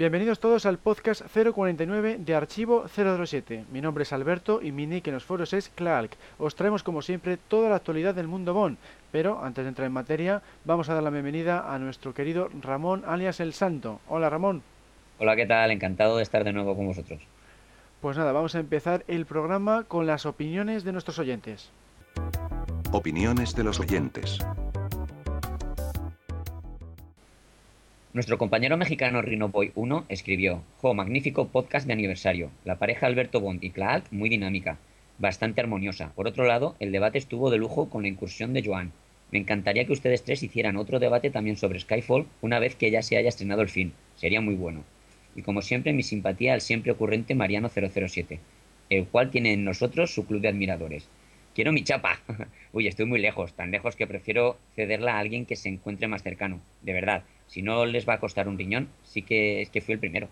[0.00, 3.66] Bienvenidos todos al podcast 049 de Archivo 007.
[3.70, 6.12] Mi nombre es Alberto y mi nick en los foros es Clark.
[6.38, 8.78] Os traemos como siempre toda la actualidad del mundo Bond,
[9.12, 13.04] pero antes de entrar en materia vamos a dar la bienvenida a nuestro querido Ramón
[13.06, 14.00] alias El Santo.
[14.08, 14.62] Hola Ramón.
[15.18, 15.70] Hola, ¿qué tal?
[15.70, 17.20] Encantado de estar de nuevo con vosotros.
[18.00, 21.72] Pues nada, vamos a empezar el programa con las opiniones de nuestros oyentes.
[22.90, 24.38] Opiniones de los oyentes.
[28.12, 32.50] Nuestro compañero mexicano Rinoboy 1 escribió, Jo, magnífico podcast de aniversario.
[32.64, 34.78] La pareja Alberto Bond y Clark muy dinámica,
[35.18, 36.10] bastante armoniosa.
[36.16, 38.90] Por otro lado, el debate estuvo de lujo con la incursión de Joan.
[39.30, 43.00] Me encantaría que ustedes tres hicieran otro debate también sobre Skyfall una vez que ya
[43.00, 43.92] se haya estrenado el fin.
[44.16, 44.82] Sería muy bueno.
[45.36, 48.40] Y como siempre, mi simpatía al siempre ocurrente Mariano 007,
[48.88, 51.08] el cual tiene en nosotros su club de admiradores.
[51.54, 52.20] Quiero mi chapa.
[52.72, 56.24] Uy, estoy muy lejos, tan lejos que prefiero cederla a alguien que se encuentre más
[56.24, 56.60] cercano.
[56.82, 59.94] De verdad, si no les va a costar un riñón, sí que es que fui
[59.94, 60.28] el primero.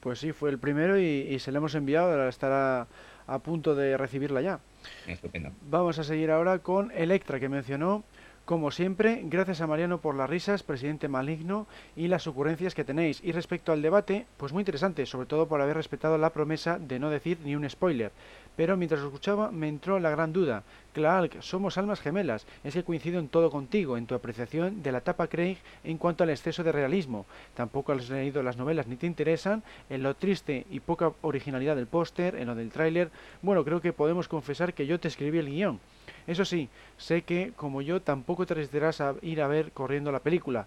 [0.00, 2.86] Pues sí, fue el primero y, se le hemos enviado, estará
[3.26, 4.60] a punto de recibirla ya.
[5.06, 5.50] Estupendo.
[5.68, 8.04] Vamos a seguir ahora con Electra, que mencionó
[8.44, 13.20] como siempre, gracias a Mariano por las risas, presidente maligno, y las ocurrencias que tenéis.
[13.24, 17.00] Y respecto al debate, pues muy interesante, sobre todo por haber respetado la promesa de
[17.00, 18.12] no decir ni un spoiler.
[18.56, 20.62] Pero mientras lo escuchaba me entró la gran duda.
[20.94, 22.46] Clark, somos almas gemelas.
[22.64, 26.24] Es que coincido en todo contigo, en tu apreciación de la tapa Craig en cuanto
[26.24, 27.26] al exceso de realismo.
[27.54, 31.86] Tampoco has leído las novelas ni te interesan, en lo triste y poca originalidad del
[31.86, 33.10] póster, en lo del tráiler.
[33.42, 35.78] Bueno, creo que podemos confesar que yo te escribí el guion.
[36.26, 40.20] Eso sí, sé que, como yo, tampoco te resistirás a ir a ver corriendo la
[40.20, 40.66] película.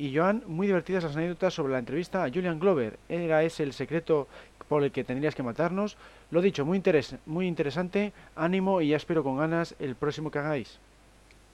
[0.00, 2.98] Y Joan, muy divertidas las anécdotas sobre la entrevista a Julian Glover.
[3.10, 4.28] ¿Era ese el secreto
[4.66, 5.98] por el que tendrías que matarnos?
[6.30, 6.82] Lo dicho, muy,
[7.26, 10.78] muy interesante, ánimo y ya espero con ganas el próximo que hagáis.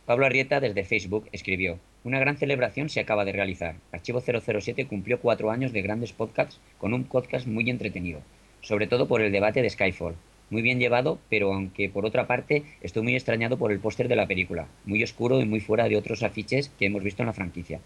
[0.05, 3.75] Pablo Arrieta desde Facebook escribió, una gran celebración se acaba de realizar.
[3.91, 8.21] Archivo 007 cumplió cuatro años de grandes podcasts con un podcast muy entretenido,
[8.61, 10.15] sobre todo por el debate de Skyfall
[10.51, 14.17] muy bien llevado, pero aunque por otra parte estoy muy extrañado por el póster de
[14.17, 17.33] la película, muy oscuro y muy fuera de otros afiches que hemos visto en la
[17.33, 17.81] franquicia.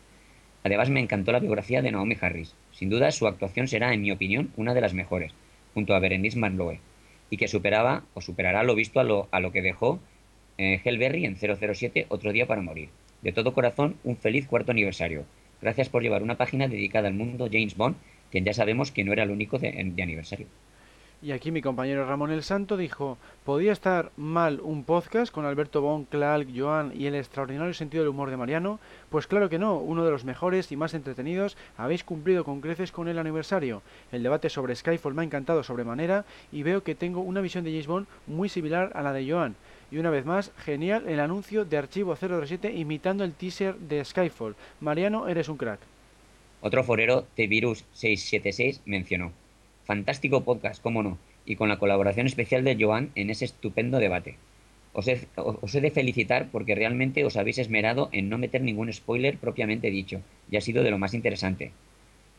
[0.62, 2.54] Además me encantó la biografía de Naomi Harris.
[2.72, 5.32] Sin duda su actuación será, en mi opinión, una de las mejores,
[5.72, 6.80] junto a Berenice Marlowe,
[7.30, 10.00] y que superaba o superará lo visto a lo, a lo que dejó
[10.58, 12.90] eh, Hellberry en 007 Otro día para morir.
[13.22, 15.24] De todo corazón, un feliz cuarto aniversario.
[15.62, 17.96] Gracias por llevar una página dedicada al mundo James Bond,
[18.30, 19.68] quien ya sabemos que no era el único de
[20.02, 20.46] aniversario.
[21.22, 25.82] Y aquí mi compañero Ramón el Santo dijo, ¿podía estar mal un podcast con Alberto
[25.82, 28.80] Bon, Clark, Joan y el extraordinario sentido del humor de Mariano?
[29.10, 32.90] Pues claro que no, uno de los mejores y más entretenidos, habéis cumplido con creces
[32.90, 33.82] con el aniversario.
[34.12, 37.72] El debate sobre Skyfall me ha encantado sobremanera y veo que tengo una visión de
[37.72, 39.56] James Bond muy similar a la de Joan.
[39.90, 44.56] Y una vez más, genial el anuncio de Archivo 007 imitando el teaser de Skyfall.
[44.80, 45.80] Mariano, eres un crack.
[46.62, 49.32] Otro forero, T-Virus 676, mencionó.
[49.90, 54.36] Fantástico podcast, cómo no, y con la colaboración especial de Joan en ese estupendo debate.
[54.92, 58.92] Os he, os he, de felicitar porque realmente os habéis esmerado en no meter ningún
[58.92, 61.72] spoiler propiamente dicho, y ha sido de lo más interesante.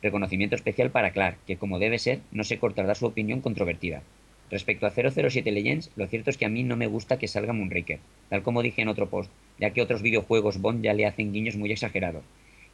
[0.01, 4.01] Reconocimiento especial para Clark, que como debe ser, no se cortará su opinión controvertida.
[4.50, 7.51] Respecto a 007 Legends, lo cierto es que a mí no me gusta que salga
[7.51, 9.29] Moonraker, tal como dije en otro post,
[9.59, 12.23] ya que otros videojuegos Bond ya le hacen guiños muy exagerados,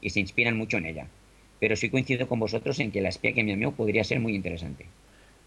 [0.02, 1.08] y se inspiran mucho en ella
[1.59, 4.35] pero sí coincido con vosotros en que la espía que me amó podría ser muy
[4.35, 4.85] interesante.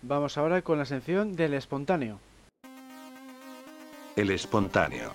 [0.02, 2.18] Vamos ahora con la sección del espontáneo.
[4.16, 5.12] El espontáneo.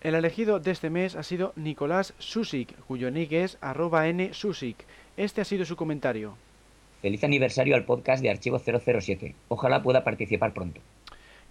[0.00, 4.76] El elegido de este mes ha sido Nicolás Susik, cuyo nick es arroba nsusik.
[5.16, 6.36] Este ha sido su comentario.
[7.02, 9.34] Feliz aniversario al podcast de Archivo 007.
[9.48, 10.80] Ojalá pueda participar pronto.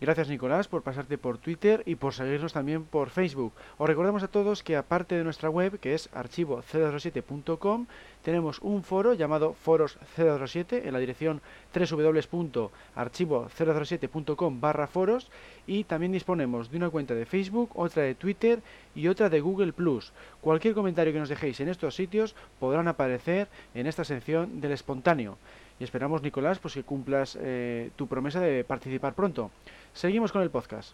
[0.02, 3.54] Gracias Nicolás por pasarte por Twitter y por seguirnos también por Facebook.
[3.78, 7.86] Os recordamos a todos que aparte de nuestra web, que es archivo007.com,
[8.22, 11.42] tenemos un foro llamado Foros 007 en la dirección
[11.74, 15.32] www.archivo007.com barra foros
[15.66, 18.60] y también disponemos de una cuenta de Facebook, otra de Twitter
[18.96, 20.12] y otra de Google Plus.
[20.42, 25.38] Cualquier comentario que nos dejéis en estos sitios podrán aparecer en esta sección del espontáneo.
[25.80, 29.52] Y esperamos, Nicolás, pues que cumplas eh, tu promesa de participar pronto.
[29.94, 30.94] Seguimos con el podcast.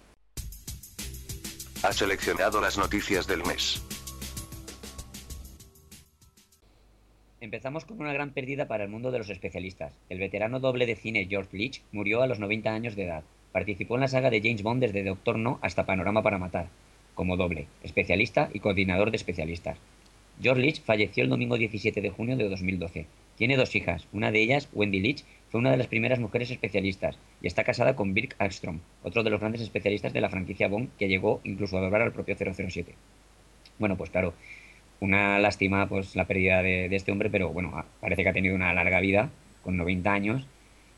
[1.84, 3.82] Ha seleccionado las noticias del mes.
[7.40, 9.92] Empezamos con una gran pérdida para el mundo de los especialistas.
[10.10, 13.24] El veterano doble de cine George Leach murió a los 90 años de edad.
[13.52, 16.68] Participó en la saga de James Bond desde Doctor No hasta Panorama para Matar.
[17.16, 19.78] como doble, especialista y coordinador de especialistas.
[20.42, 23.06] George Leach falleció el domingo 17 de junio de 2012.
[23.42, 27.18] Tiene dos hijas, una de ellas, Wendy Leach, fue una de las primeras mujeres especialistas
[27.42, 30.90] y está casada con Birk Alstrom, otro de los grandes especialistas de la franquicia Bond
[31.00, 32.94] que llegó incluso a doblar al propio 007.
[33.80, 34.36] Bueno, pues claro,
[35.00, 38.76] una lástima pues la pérdida de, este hombre, pero bueno, parece que ha tenido una
[38.76, 39.32] larga vida,
[39.64, 40.48] con 90 años,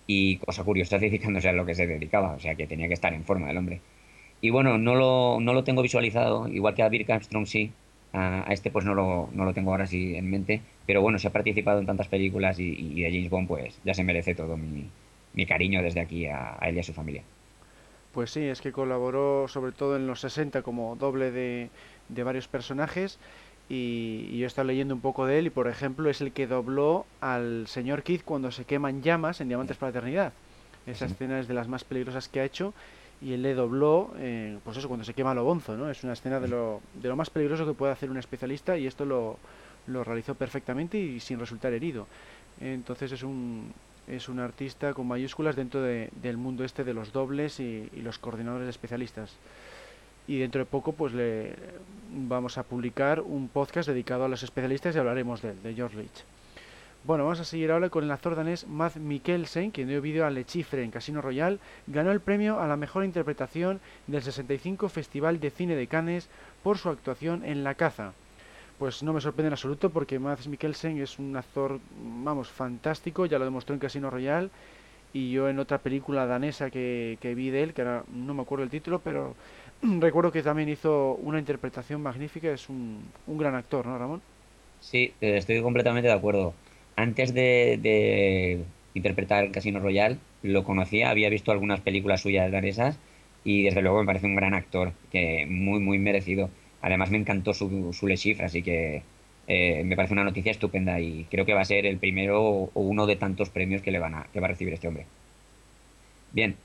[0.05, 3.13] y cosa curiosa, dedicándose a lo que se dedicaba, o sea que tenía que estar
[3.13, 3.79] en forma el hombre.
[4.41, 7.71] Y bueno, no lo, no lo tengo visualizado, igual que a Birk Armstrong sí,
[8.13, 11.27] a, este pues no lo, no lo tengo ahora sí en mente, pero bueno, se
[11.27, 14.55] ha participado en tantas películas y, y de James Bond pues ya se merece todo
[14.55, 14.87] mi,
[15.33, 17.23] mi cariño desde aquí a, él y a su familia.
[18.13, 21.69] Pues sí, es que colaboró sobre todo en los 60 como doble de,
[22.09, 23.17] de varios personajes
[23.69, 26.47] y, yo he estado leyendo un poco de él y por ejemplo es el que
[26.47, 30.33] dobló al señor Keith cuando se queman llamas en Diamantes para la Eternidad.
[30.85, 32.73] Esa escena es de las más peligrosas que ha hecho
[33.23, 35.89] y él le dobló, eh, pues eso, cuando se quema lo bonzo, ¿no?
[35.89, 38.85] Es una escena de lo, de lo más peligroso que puede hacer un especialista y
[38.85, 39.37] esto lo,
[39.87, 42.05] lo realizó perfectamente y sin resultar herido.
[42.59, 43.71] Entonces es un,
[44.07, 48.01] es un artista con mayúsculas dentro de, del mundo este de los dobles y, y
[48.01, 49.35] los coordinadores especialistas
[50.27, 51.53] y dentro de poco pues le
[52.09, 56.32] vamos a publicar un podcast dedicado a los especialistas y hablaremos de de George Leach.
[57.05, 60.29] Bueno, vamos a seguir ahora con el actor danés Mads Mikkelsen, quien dio vídeo a
[60.29, 65.41] Le Chiffre en Casino Royale, ganó el premio a la mejor interpretación del 65 Festival
[65.41, 66.29] de Cine de Cannes
[66.63, 68.13] por su actuación en La Caza.
[68.79, 71.81] Pues no me sorprende en absoluto porque Mads Mikkelsen es un actor,
[72.23, 74.49] vamos, fantástico, ya lo demostró en Casino Royale
[75.11, 78.43] y yo en otra película danesa que, que vi de él, que ahora no me
[78.43, 79.35] acuerdo el título, pero
[79.99, 84.21] recuerdo que también hizo una interpretación magnífica, es un, un gran actor, ¿no, Ramón?
[84.79, 86.53] Sí, eh, estoy completamente de acuerdo.
[86.95, 88.63] Antes de,
[88.93, 92.99] interpretar Casino Royale, lo conocía, había visto algunas películas suyas danesas
[93.43, 96.49] y desde luego me parece un gran actor, que muy, muy merecido.
[96.81, 99.03] Además me encantó su, su Le Chiffre, así que
[99.47, 102.81] eh, me parece una noticia estupenda y creo que va a ser el primero o
[102.81, 105.05] uno de tantos premios que, le van a, que va a recibir este hombre.
[106.31, 106.55] Bien,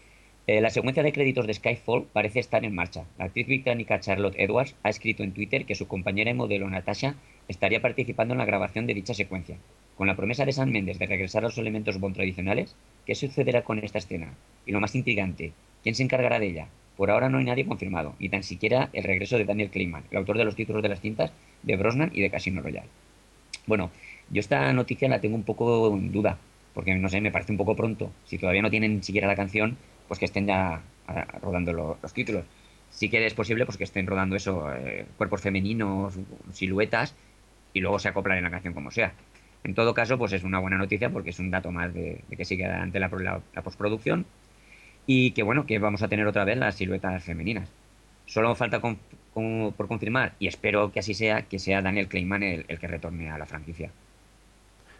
[0.46, 3.04] eh, la secuencia de créditos de Skyfall parece estar en marcha.
[3.18, 7.16] La actriz británica Charlotte Edwards ha escrito en Twitter que su compañera y modelo Natasha
[7.48, 9.56] estaría participando en la grabación de dicha secuencia.
[9.98, 13.64] Con la promesa de San Mendes de regresar a los elementos Bond tradicionales, ¿qué sucederá
[13.64, 14.32] con esta escena?
[14.64, 15.52] Y lo más intrigante,
[15.82, 16.68] ¿quién se encargará de ella?
[16.96, 20.18] Por ahora no hay nadie confirmado, ni tan siquiera el regreso de Daniel Kleinman, el
[20.18, 21.32] autor de los títulos de las cintas
[21.64, 22.86] de Brosnan y de Casino Royale.
[23.66, 23.90] Bueno,
[24.30, 26.38] yo esta noticia la tengo un poco en duda,
[26.74, 28.12] porque no sé, me parece un poco pronto.
[28.24, 32.44] Si todavía no tienen siquiera la canción, pues que estén ya ah, rodando los títulos.
[32.90, 36.14] Sí que es posible pues que estén rodando eso, eh, cuerpos femeninos,
[36.52, 37.16] siluetas,
[37.72, 39.12] y luego se acoplan en la canción como sea.
[39.64, 42.44] En todo caso, pues es una buena noticia porque es un dato más de, que
[42.44, 43.10] sigue adelante la,
[43.54, 44.24] la, postproducción
[45.06, 47.68] y que bueno, que vamos a tener otra vez las siluetas femeninas.
[48.26, 52.86] Solo falta por confirmar, y espero que así sea, que sea Daniel Kleinman el, que
[52.86, 53.90] retorne a la franquicia.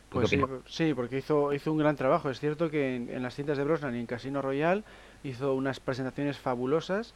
[0.08, 0.34] Pues
[0.66, 2.30] sí, porque hizo, hizo un gran trabajo.
[2.30, 4.82] Es cierto que en, las cintas de Brosnan y en Casino Royale
[5.22, 7.14] hizo unas presentaciones fabulosas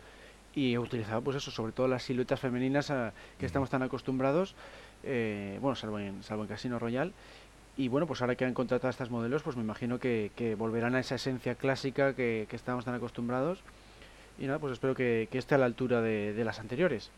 [0.54, 4.54] y utilizaba pues eso, sobre todo las siluetas femeninas a, que estamos tan acostumbrados,
[5.04, 7.12] eh, bueno, salvo en, Casino Royale.
[7.76, 10.94] Y bueno, pues ahora que han contratado a estas modelos, pues me imagino que, volverán
[10.94, 13.60] a esa esencia clásica que, que, estamos tan acostumbrados.
[14.38, 17.10] Y nada, pues espero que, esté a la altura de, de las anteriores.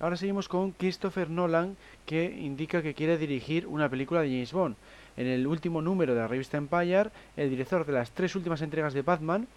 [0.00, 4.76] Ahora seguimos con Christopher Nolan, que indica que quiere dirigir una película de James Bond.
[5.16, 8.94] En el último número de la revista Empire, el director de las tres últimas entregas
[8.94, 9.48] de Batman,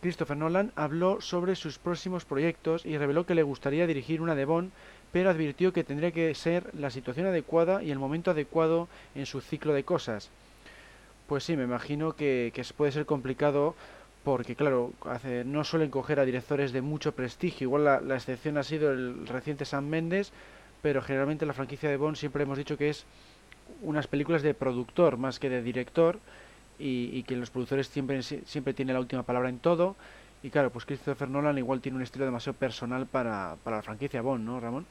[0.00, 4.44] Christopher Nolan, habló sobre sus próximos proyectos y reveló que le gustaría dirigir una de
[4.44, 4.70] Bond,
[5.12, 9.40] pero advirtió que tendría que ser la situación adecuada y el momento adecuado en su
[9.40, 10.30] ciclo de cosas.
[11.26, 13.74] Pues sí, me imagino que, puede ser complicado
[14.24, 17.66] porque claro, hace, no suelen coger a directores de mucho prestigio.
[17.66, 20.32] Igual la, excepción ha sido el reciente Sam Mendes,
[20.82, 23.04] pero generalmente la franquicia de Bond siempre hemos dicho que es
[23.82, 26.18] unas películas de productor más que de director
[26.78, 29.96] y, que los productores siempre, siempre tienen la última palabra en todo.
[30.42, 34.22] Y claro, pues Christopher Nolan igual tiene un estilo demasiado personal para, para la franquicia
[34.22, 34.86] Bond, ¿no, Ramón?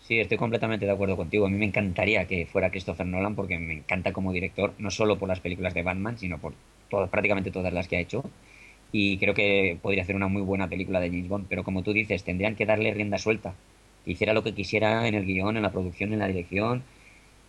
[0.00, 1.46] Sí, estoy completamente de acuerdo contigo.
[1.46, 5.18] A mí me encantaría que fuera Christopher Nolan porque me encanta como director, no solo
[5.18, 6.54] por las películas de Batman, sino por
[6.88, 8.24] todas, prácticamente todas las que ha hecho
[8.92, 11.92] y creo que podría hacer una muy buena película de James Bond, pero como tú
[11.92, 13.54] dices, tendrían que darle rienda suelta,
[14.04, 16.82] que hiciera lo que quisiera en el guion, en la producción, en la dirección,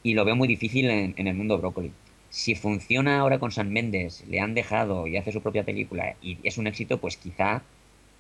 [0.04, 1.92] y lo veo muy difícil en, el mundo brócoli.
[2.30, 6.38] Si funciona ahora con San Méndez, le han dejado y hace su propia película y
[6.44, 7.64] es un éxito, pues quizá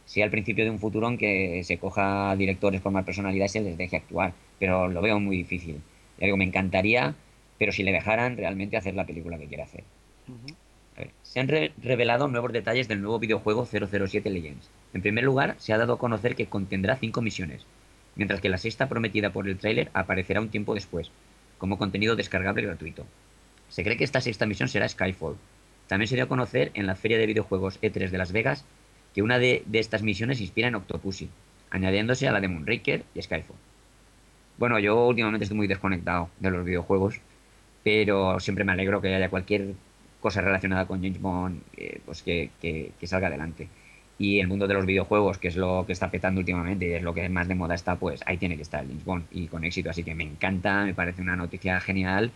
[0.09, 3.49] sea el principio de un futuro en que se coja directores con más personalidad y
[3.49, 5.75] se les deje actuar, pero lo veo muy difícil.
[6.17, 7.13] Ya digo, me encantaría,
[7.59, 9.83] pero si le dejaran realmente hacer la película que quiera hacer.
[11.21, 14.71] Se han revelado nuevos detalles del nuevo videojuego 007 Legends.
[14.95, 17.67] En primer lugar, se ha dado a conocer que contendrá cinco misiones.
[18.15, 21.11] mientras que la sexta prometida por el tráiler aparecerá un tiempo después,
[21.59, 23.05] como contenido descargable gratuito.
[23.69, 25.37] Se cree que esta sexta misión será Skyfall.
[25.87, 28.65] También se dio a conocer en la feria de videojuegos E3 de Las Vegas
[29.13, 31.29] que una de, estas misiones inspira en Octopussy,
[31.71, 33.57] añadiéndose a la de Moonraker y Skyfall.
[34.57, 37.21] Bueno, yo últimamente estoy muy desconectado de los videojuegos,
[37.83, 39.73] pero siempre me alegro que haya cualquier
[40.19, 42.49] cosa relacionada con James Bond eh, pues que,
[43.03, 43.69] salga adelante.
[44.17, 47.03] Y el mundo de los videojuegos, que es lo que está petando últimamente y es
[47.03, 49.63] lo que más de moda está, pues ahí tiene que estar James Bond y con
[49.63, 49.89] éxito.
[49.89, 52.31] Así que me encanta, me parece una noticia genial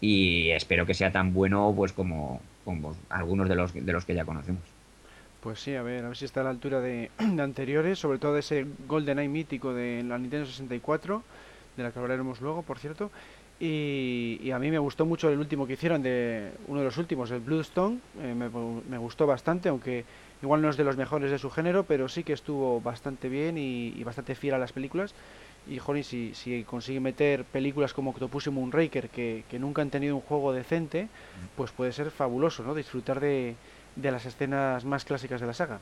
[0.00, 4.14] y espero que sea tan bueno pues como, como algunos de los, de los que
[4.14, 4.75] ya conocemos.
[5.46, 7.08] Pues sí, a ver, a ver si está a la altura de,
[7.40, 11.22] anteriores, sobre todo ese GoldenEye mítico de la Nintendo 64,
[11.76, 13.12] de la que hablaremos luego, por cierto.
[13.60, 17.30] Y, a mí me gustó mucho el último que hicieron, de uno de los últimos,
[17.30, 20.04] el Bluestone, eh, me, gustó bastante, aunque
[20.42, 23.56] igual no es de los mejores de su género, pero sí que estuvo bastante bien
[23.56, 25.14] y, bastante fiel a las películas.
[25.68, 29.90] Y Johnny, si, si consigue meter películas como Octopus y Moonraker, que, que nunca han
[29.90, 31.06] tenido un juego decente,
[31.56, 32.74] pues puede ser fabuloso, ¿no?
[32.74, 33.54] Disfrutar de,
[33.96, 35.80] de las escenas más clásicas de la saga.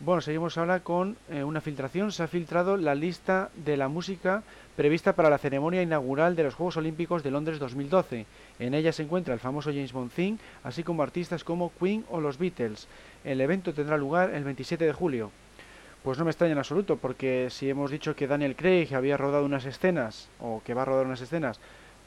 [0.00, 2.10] Bueno, seguimos ahora con eh, una filtración.
[2.10, 4.42] Se ha filtrado la lista de la música
[4.76, 8.26] prevista para la ceremonia inaugural de los Juegos Olímpicos de Londres 2012.
[8.58, 12.20] En ella se encuentra el famoso James Bond theme, así como artistas como Queen o
[12.20, 12.88] los Beatles.
[13.24, 15.30] El evento tendrá lugar el 27 de julio.
[16.02, 19.46] Pues no me extraña en absoluto, porque si hemos dicho que Daniel Craig había rodado
[19.46, 21.60] unas escenas, o que va a rodar unas escenas,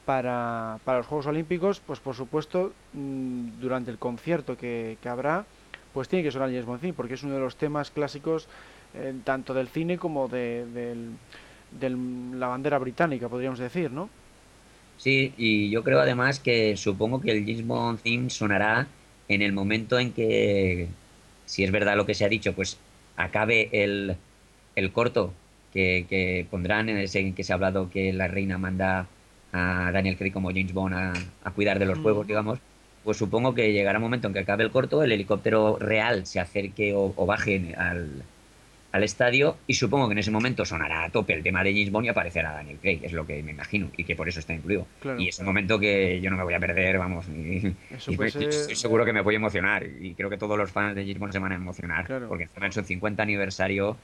[0.08, 5.44] para, para los Juegos Olímpicos, pues por supuesto, mm, durante el concierto que, que habrá,
[5.92, 8.48] pues tiene que sonar James Bond porque es uno de los temas clásicos
[8.94, 10.64] eh, tanto del cine como de,
[11.82, 14.08] la bandera británica, podríamos decir, ¿no?
[14.96, 18.86] Sí, y yo creo además que supongo que el James Bond theme sonará
[19.28, 20.88] en el momento en que,
[21.44, 22.78] si es verdad lo que se ha dicho, pues
[23.18, 24.16] acabe el,
[24.74, 25.34] el corto
[25.74, 29.06] que, que pondrán en ese en que se ha hablado que la reina manda
[29.52, 31.12] a Daniel Craig como James Bond a,
[31.44, 32.58] a cuidar de los juegos, digamos,
[33.08, 36.40] pues supongo que llegará un momento en que acabe el corto, el helicóptero real se
[36.40, 38.22] acerque o, baje al,
[39.02, 42.04] estadio y supongo que en ese momento sonará a tope el tema de James Bond
[42.04, 44.86] y aparecerá Daniel Craig, es lo que me imagino, y que por eso está incluido.
[45.18, 49.06] Y es un momento que yo no me voy a perder, vamos, y, estoy seguro
[49.06, 51.38] que me voy a emocionar y creo que todos los fans de James Bond se
[51.38, 53.96] van a emocionar, porque en su 50 aniversario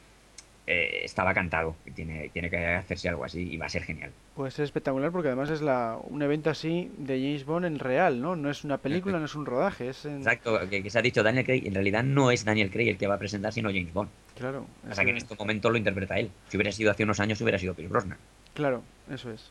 [0.67, 1.77] eh, estaba cantado.
[1.95, 4.11] Tiene, tiene que hacerse algo así y va a ser genial.
[4.35, 8.21] Puede ser espectacular porque además es la, un evento así de James Bond en real,
[8.21, 8.35] ¿no?
[8.35, 9.89] No es una película, no es un rodaje.
[9.89, 11.67] Es Exacto, que, se ha dicho Daniel Craig.
[11.67, 14.09] En realidad no es Daniel Craig el que va a presentar, sino James Bond.
[14.37, 14.67] Claro.
[14.91, 16.31] O sea que en este momento lo interpreta él.
[16.49, 18.19] Si hubiera sido hace unos años, hubiera sido Pierce Brosnan.
[18.55, 19.51] Claro, eso es.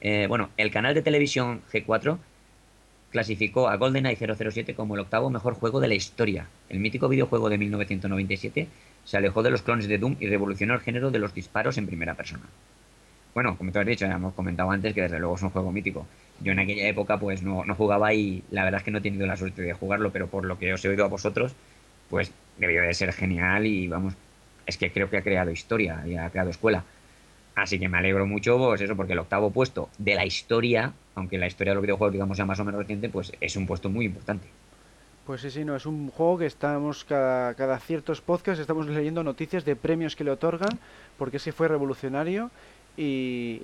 [0.00, 2.18] Eh, bueno, el canal de televisión G4
[3.10, 6.46] clasificó a GoldenEye 007 como el octavo mejor juego de la historia.
[6.68, 8.68] El mítico videojuego de 1997
[9.10, 11.88] se alejó de los clones de Doom y revolucionó el género de los disparos en
[11.88, 12.44] primera persona.
[13.34, 15.72] Bueno, como te has dicho, ya hemos comentado antes que desde luego es un juego
[15.72, 16.06] mítico.
[16.40, 19.26] Yo en aquella época pues no, jugaba y la verdad es que no he tenido
[19.26, 21.56] la suerte de jugarlo, pero por lo que os he oído a vosotros,
[22.08, 24.14] pues debió de ser genial y vamos,
[24.64, 26.84] es que creo que ha creado historia y ha creado escuela.
[27.56, 31.36] Así que me alegro mucho, pues eso, porque el octavo puesto de la historia, aunque
[31.36, 33.90] la historia de los videojuegos digamos sea más o menos reciente, pues es un puesto
[33.90, 34.46] muy importante.
[35.30, 39.22] Pues sí, sí, no, es un juego que estamos cada, cada ciertos podcasts, estamos leyendo
[39.22, 40.80] noticias de premios que le otorgan,
[41.16, 42.50] porque ese fue revolucionario
[42.96, 43.62] y,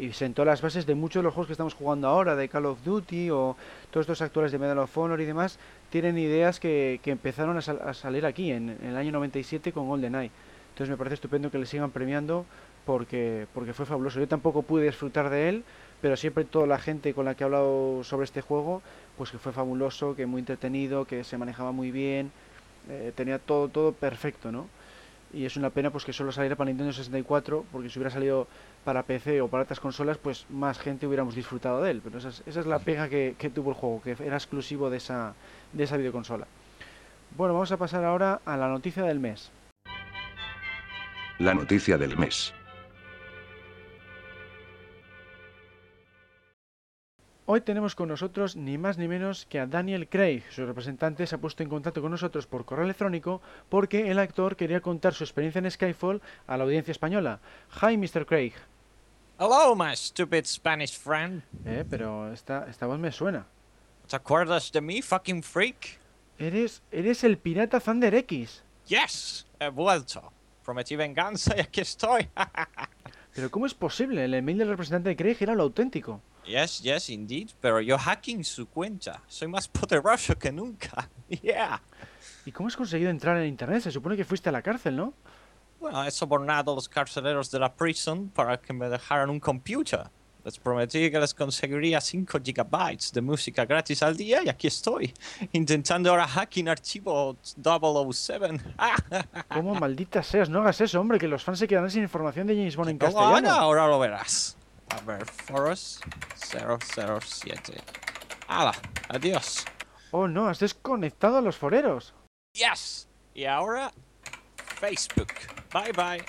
[0.00, 2.66] y, sentó las bases de muchos de los juegos que estamos jugando ahora, de Call
[2.66, 3.56] of Duty o
[3.90, 5.58] todos estos actuales de Medal of Honor y demás,
[5.90, 9.88] tienen ideas que, que empezaron a, a, salir aquí en, en, el año 97 con
[9.88, 10.30] GoldenEye.
[10.68, 12.46] Entonces me parece estupendo que le sigan premiando
[12.86, 14.20] porque, porque fue fabuloso.
[14.20, 15.64] Yo tampoco pude disfrutar de él,
[16.00, 18.82] pero siempre toda la gente con la que he hablado sobre este juego,
[19.16, 22.30] pues que fue fabuloso, que muy entretenido, que se manejaba muy bien,
[22.88, 24.66] eh, tenía todo, todo perfecto, ¿no?
[25.32, 28.46] Y es una pena pues que solo saliera para Nintendo 64, porque si hubiera salido
[28.84, 32.00] para PC o para otras consolas, pues más gente hubiéramos disfrutado de él.
[32.02, 34.88] Pero esa es, esa es la pega que, que, tuvo el juego, que era exclusivo
[34.88, 35.34] de esa,
[35.74, 36.46] de esa videoconsola.
[37.36, 39.50] Bueno, vamos a pasar ahora a la noticia del mes.
[41.38, 42.54] La noticia del mes.
[47.50, 50.42] Hoy tenemos con nosotros ni más ni menos que a Daniel Craig.
[50.50, 53.40] Su representante se ha puesto en contacto con nosotros por correo electrónico
[53.70, 57.40] porque el actor quería contar su experiencia en Skyfall a la audiencia española.
[57.80, 58.26] Hi, Mr.
[58.26, 58.52] Craig.
[59.38, 61.42] Hello, my stupid Spanish friend.
[61.64, 63.46] Eh, pero esta, esta voz me suena.
[64.06, 65.98] ¿Te acuerdas de mí, fucking freak?
[66.38, 68.62] Eres, eres el pirata Thunder X.
[68.84, 70.34] Yes, he vuelto.
[70.62, 72.28] Prometí venganza y aquí estoy.
[73.38, 74.24] pero ¿cómo es posible?
[74.24, 76.20] El email del representante de Craig era lo auténtico.
[76.44, 77.50] Yes, yes, indeed.
[77.60, 79.22] Pero yo hacking su cuenta.
[79.28, 81.08] Soy más poderoso que nunca.
[81.40, 81.80] Yeah.
[82.44, 83.82] ¿Y cómo has conseguido entrar en internet?
[83.82, 85.14] Se supone que fuiste a la cárcel, ¿no?
[85.78, 90.10] Bueno, he sobornado a los carceleros de la prison para que me dejaran un computer.
[90.48, 95.12] Les prometí que les conseguiría 5 gigabytes de música gratis al día y aquí estoy,
[95.52, 98.58] intentando ahora hacking archivo 007.
[99.52, 100.48] ¿Cómo maldita seas?
[100.48, 102.98] No hagas eso, hombre, que los fans se quedarán sin información de James Bond en
[102.98, 103.42] ¿Cómo ahora?
[103.42, 103.60] castellano.
[103.60, 104.56] Ahora lo verás.
[104.88, 106.00] A ver, Foros
[106.34, 107.74] 007.
[108.46, 108.72] ¡Hala!
[109.10, 109.66] ¡Adiós!
[110.12, 112.14] Oh, no, has desconectado a los foreros.
[112.54, 113.06] ¡Yes!
[113.34, 113.92] Y ahora,
[114.80, 115.28] Facebook.
[115.74, 116.24] Bye bye.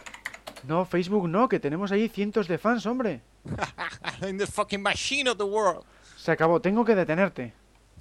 [0.68, 3.22] No, Facebook no, que tenemos ahí cientos de fans, hombre.
[4.28, 5.86] In the fucking machine of the world.
[6.18, 7.54] Se acabó, tengo que detenerte.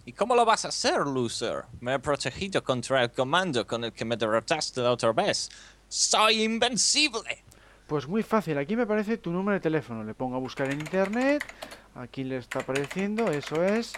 [0.04, 1.64] ¿Y cómo lo vas a hacer, loser?
[1.80, 5.50] Me he protegido contra el comando con el que me derrotaste la otra vez.
[5.88, 7.44] ¡Soy invencible!
[7.86, 10.04] Pues muy fácil, aquí me aparece tu número de teléfono.
[10.04, 11.44] Le pongo a buscar en internet.
[11.94, 13.92] Aquí le está apareciendo, eso es.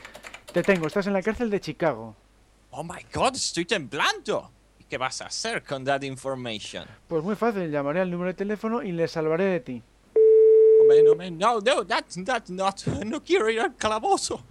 [0.52, 2.16] Te tengo, estás en la cárcel de Chicago.
[2.70, 3.34] ¡Oh my god!
[3.34, 4.50] ¡Estoy temblando!
[4.78, 6.86] ¿Y qué vas a hacer con that information?
[7.08, 9.82] Pues muy fácil, llamaré al número de teléfono y le salvaré de ti.
[10.80, 12.86] Hombre, no, hombre, no, no, that's, that's not.
[13.04, 14.42] No quiero ir al calabozo.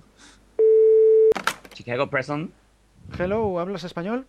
[1.73, 2.51] Chicago Prison.
[3.17, 4.25] Hello, ¿hablas español?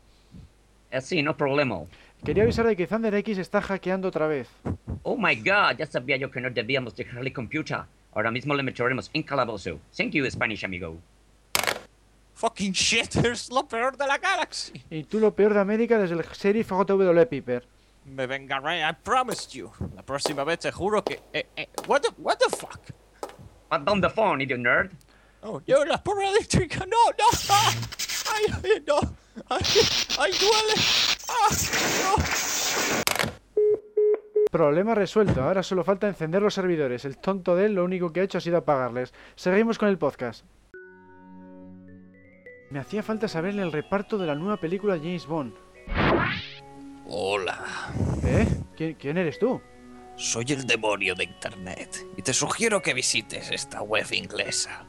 [0.91, 1.83] Eh, sí, no problema.
[2.25, 4.49] Quería avisar de que Thunder X está hackeando otra vez.
[5.03, 7.81] Oh my god, ya sabía yo que no debíamos dejarle computer.
[8.13, 9.79] Ahora mismo le meteremos en calabozo.
[9.97, 10.97] Thank you, Spanish amigo.
[12.35, 14.83] Fucking shit, es lo peor de la galaxy.
[14.91, 17.65] Y tú lo peor de América desde el sheriff JW Piper.
[18.05, 19.71] Me vengaré, I promised you.
[19.95, 21.21] La próxima vez te juro que.
[21.33, 22.81] Eh, eh, what the, what the fuck?
[23.71, 24.91] Put down the phone, idiot nerd.
[25.43, 27.25] Oh, yo, la porra eléctrica, no, no.
[27.49, 27.73] Ah,
[28.35, 28.99] ay, ay, no.
[29.49, 29.63] Ay,
[30.19, 30.75] ay, duele.
[31.29, 31.49] Ah,
[32.03, 32.51] no.
[34.51, 37.05] Problema resuelto, ahora solo falta encender los servidores.
[37.05, 39.15] El tonto de él lo único que ha hecho ha sido apagarles.
[39.37, 40.45] Seguimos con el podcast.
[42.71, 45.55] Me hacía falta saber el reparto de la nueva película de James Bond.
[47.13, 47.59] Hola,
[48.25, 48.47] ¿Eh?
[48.77, 49.61] ¿Quién, quién eres tú?
[50.15, 54.87] soy el demonio de Internet y te sugiero que visites esta web inglesa.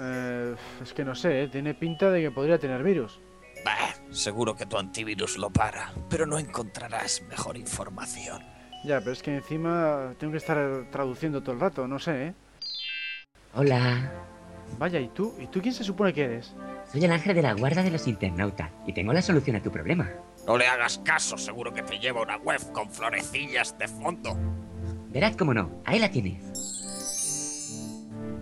[0.00, 1.48] Eh, es que no sé, ¿eh?
[1.48, 3.20] tiene pinta de que podría tener virus.
[3.64, 8.42] Bah, seguro que tu antivirus lo para, pero no encontrarás mejor información.
[8.84, 12.34] Ya, pero es que encima tengo que estar traduciendo todo el rato, no sé, ¿eh?
[13.54, 14.12] Hola.
[14.78, 15.34] Vaya, ¿y tú?
[15.38, 16.52] ¿Y tú quién se supone que eres?
[16.90, 19.70] Soy el ángel de la guarda de los internautas y tengo la solución a tu
[19.70, 20.10] problema.
[20.46, 24.36] No le hagas caso, seguro que te lleva una web con florecillas de fondo.
[25.08, 25.82] Verás cómo no.
[25.84, 26.40] Ahí la tienes.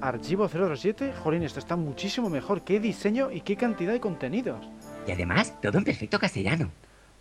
[0.02, 2.62] Archivo 007, jolín, esto está muchísimo mejor.
[2.62, 4.68] ¿Qué diseño y qué cantidad de contenidos?
[5.06, 6.70] Y además, todo en perfecto castellano.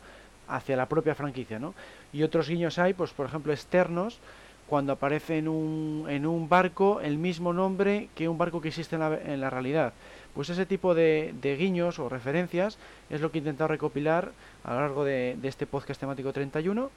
[0.47, 1.73] hacia la propia franquicia, ¿no?
[2.11, 4.19] Y otros guiños hay, pues por ejemplo, externos,
[4.67, 8.95] cuando aparece en un, en un barco el mismo nombre que un barco que existe
[8.95, 9.93] en la, realidad.
[10.33, 12.77] Pues ese tipo de, de guiños o referencias
[13.09, 14.31] es lo que he intentado recopilar
[14.63, 16.89] a lo largo de, de este podcast temático 31.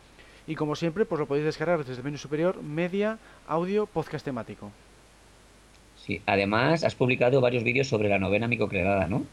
[0.47, 4.71] Y como siempre, pues lo podéis descargar desde el menú superior, media, audio, podcast temático.
[6.07, 9.25] Sí, además has publicado varios vídeos sobre la novena microcredada, ¿no?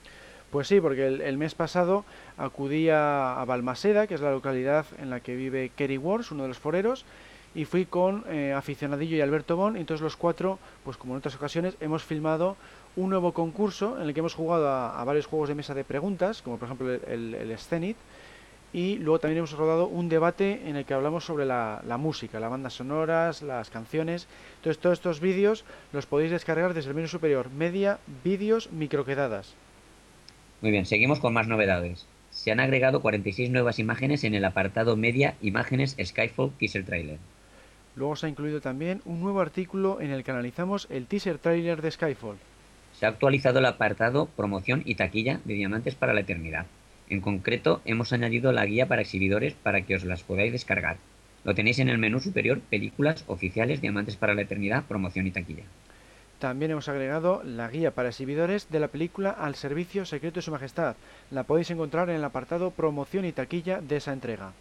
[0.49, 2.05] Pues sí, porque el, mes pasado
[2.37, 6.43] acudí a, a Balmaseda, que es la localidad en la que vive Kerry Wars, uno
[6.43, 7.05] de los foreros,
[7.55, 11.19] y fui con eh, Aficionadillo y Alberto Bon, y entonces los cuatro, pues como en
[11.19, 12.55] otras ocasiones, hemos filmado
[12.95, 16.41] un nuevo concurso en el que hemos jugado a, varios juegos de mesa de preguntas,
[16.41, 17.51] como por ejemplo el, el,
[18.73, 22.39] y luego también hemos rodado un debate en el que hablamos sobre la, la música,
[22.39, 24.27] las bandas sonoras, las canciones.
[24.57, 29.53] Entonces todos estos vídeos los podéis descargar desde el menú superior, media, vídeos, microquedadas.
[30.61, 32.07] Muy bien, seguimos con más novedades.
[32.31, 37.19] Se han agregado 46 nuevas imágenes en el apartado Media Imágenes Skyfall Teaser Trailer.
[37.95, 41.81] Luego se ha incluido también un nuevo artículo en el que analizamos el teaser trailer
[41.81, 42.37] de Skyfall.
[42.99, 46.65] Se ha actualizado el apartado Promoción y Taquilla de Diamantes para la Eternidad.
[47.13, 50.97] En concreto, hemos añadido la guía para exhibidores para que os las podáis descargar.
[51.43, 55.65] Lo tenéis en el menú superior Películas Oficiales Diamantes para la Eternidad, Promoción y Taquilla.
[56.39, 60.49] También hemos agregado la guía para exhibidores de la película Al Servicio Secreto de Su
[60.49, 60.95] Majestad.
[61.29, 64.53] La podéis encontrar en el apartado Promoción y Taquilla de esa entrega.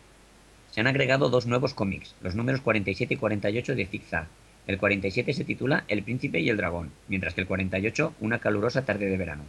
[0.73, 4.27] Se han agregado dos nuevos cómics, los números 47 y 48 de Zigzag.
[4.67, 8.85] El 47 se titula El príncipe y el dragón, mientras que el 48 Una calurosa
[8.85, 9.45] tarde de verano.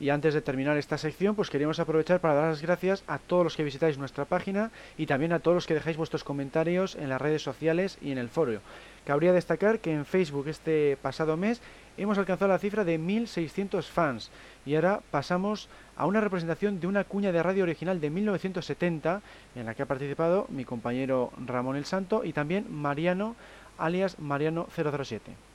[0.00, 3.44] Y antes de terminar esta sección, pues queríamos aprovechar para dar las gracias a todos
[3.44, 7.08] los que visitáis nuestra página y también a todos los que dejáis vuestros comentarios en
[7.08, 8.60] las redes sociales y en el foro.
[9.06, 11.60] Cabría destacar que en Facebook este pasado mes
[11.96, 14.30] hemos alcanzado la cifra de 1.600 fans
[14.66, 19.22] y ahora pasamos a una representación de una cuña de radio original de 1970
[19.54, 23.36] en la que ha participado mi compañero Ramón el Santo y también Mariano
[23.78, 25.53] alias Mariano 007.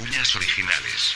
[0.00, 1.14] Cuñas originales.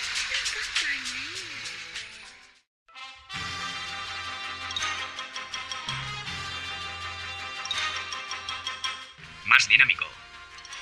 [9.46, 10.06] Más dinámico,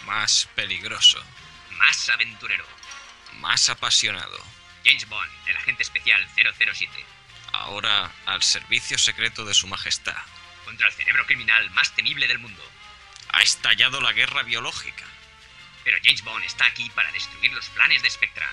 [0.06, 1.22] Más peligroso.
[1.78, 2.64] más aventurero.
[3.34, 4.38] Más apasionado.
[4.84, 7.04] James Bond, el agente especial 007.
[7.52, 10.16] Ahora al servicio secreto de su majestad.
[10.64, 12.62] Contra el cerebro criminal más temible del mundo.
[13.32, 15.04] Ha estallado la guerra biológica.
[15.84, 18.48] Pero James Bond está aquí para destruir los planes de Spectra.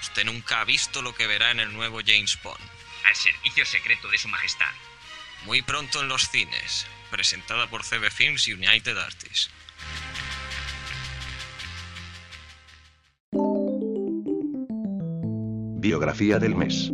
[0.00, 2.60] Usted nunca ha visto lo que verá en el nuevo James Bond.
[3.06, 4.72] Al servicio secreto de su majestad.
[5.44, 6.86] Muy pronto en los cines.
[7.10, 9.50] Presentada por CB Films United Artists.
[15.78, 16.90] Biografía del mes.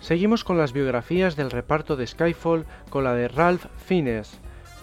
[0.00, 4.40] Seguimos con las biografías del reparto de Skyfall con la de Ralph Fiennes.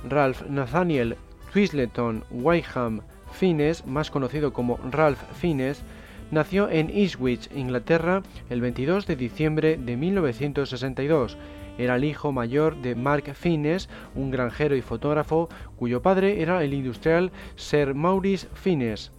[0.10, 1.16] Ralph Nathaniel
[1.52, 5.84] Twistleton Wyham Fiennes, más conocido como Ralph Fiennes,
[6.32, 11.38] nació en Ipswich, Inglaterra, el 22 de diciembre de 1962.
[11.78, 16.74] Era el hijo mayor de Mark Fiennes, un granjero y fotógrafo, cuyo padre era el
[16.74, 19.12] industrial Sir Maurice Fiennes.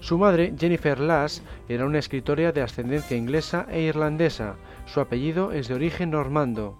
[0.00, 4.56] Su madre, Jennifer Lass, era una escritora de ascendencia inglesa e irlandesa.
[4.86, 6.76] Su apellido es de origen normando.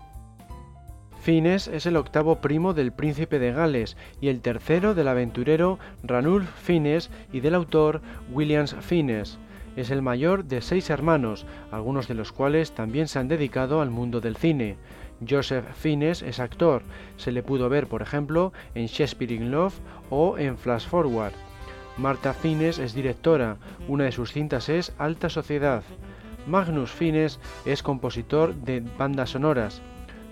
[1.23, 6.51] Fiennes es el octavo primo del príncipe de Gales y el tercero del aventurero Ranulph
[6.65, 8.01] Fiennes y del autor
[8.33, 9.39] Williams Fiennes.
[9.77, 13.91] Es el mayor de seis hermanos, algunos de los cuales también se han dedicado al
[13.91, 14.75] mundo del cine.
[15.27, 16.83] Joseph Fiennes es actor,
[17.19, 19.79] se le pudo ver por ejemplo en Shakespeare in Love
[20.11, 21.35] o en Flash Forward.
[21.99, 25.85] Marta Fiennes es directora, una de sus cintas es Alta Sociedad.
[26.49, 29.83] Magnus Fiennes es compositor de bandas sonoras.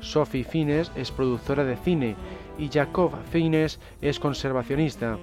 [0.01, 2.17] Sophie Fiennes es productora de cine
[2.59, 5.19] y Jacob Fiennes es conservacionista.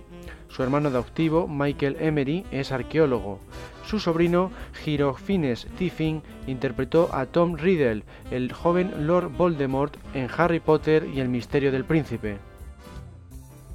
[0.50, 3.40] Su hermano adoptivo, Michael Emery, es arqueólogo.
[3.86, 4.52] Su sobrino,
[4.84, 11.20] Giro Fiennes Tiffin, interpretó a Tom Riddle, el joven Lord Voldemort, en Harry Potter y
[11.20, 12.38] el misterio del príncipe.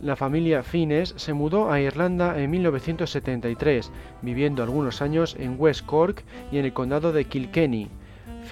[0.02, 6.24] La familia Fiennes se mudó a Irlanda en 1973, viviendo algunos años en West Cork
[6.50, 7.88] y en el condado de Kilkenny.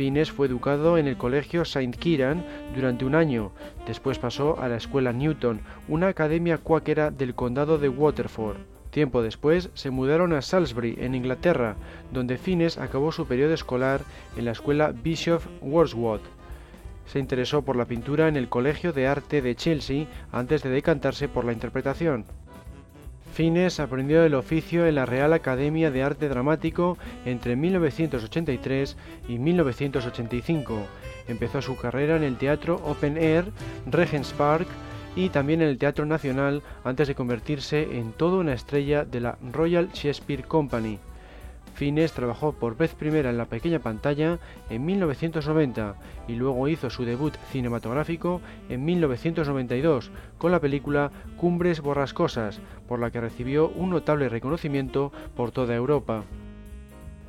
[0.00, 1.90] Fiennes fue educado en el colegio St.
[1.98, 2.42] Kieran
[2.74, 3.52] durante un año,
[3.86, 8.56] después pasó a la escuela Newton, una academia cuáquera del condado de Waterford.
[8.88, 11.76] Tiempo después se mudaron a Salisbury, en Inglaterra,
[12.12, 14.00] donde Fiennes acabó su periodo escolar
[14.38, 16.24] en la escuela Bishop Wordsworth.
[17.04, 21.28] Se interesó por la pintura en el Colegio de Arte de Chelsea antes de decantarse
[21.28, 22.24] por la interpretación.
[23.32, 28.96] Fiennes aprendió el oficio en la Real Academia de Arte Dramático entre 1983
[29.28, 30.78] y 1985.
[31.28, 33.44] Empezó su carrera en el teatro Open Air,
[33.86, 34.66] Regent's Park
[35.16, 39.38] y también en el Teatro Nacional antes de convertirse en toda una estrella de la
[39.52, 40.98] Royal Shakespeare Company.
[41.74, 45.94] Fiennes trabajó por vez primera en la pequeña pantalla en 1990
[46.28, 53.10] y luego hizo su debut cinematográfico en 1992 con la película Cumbres Borrascosas, por la
[53.10, 56.24] que recibió un notable reconocimiento por toda Europa.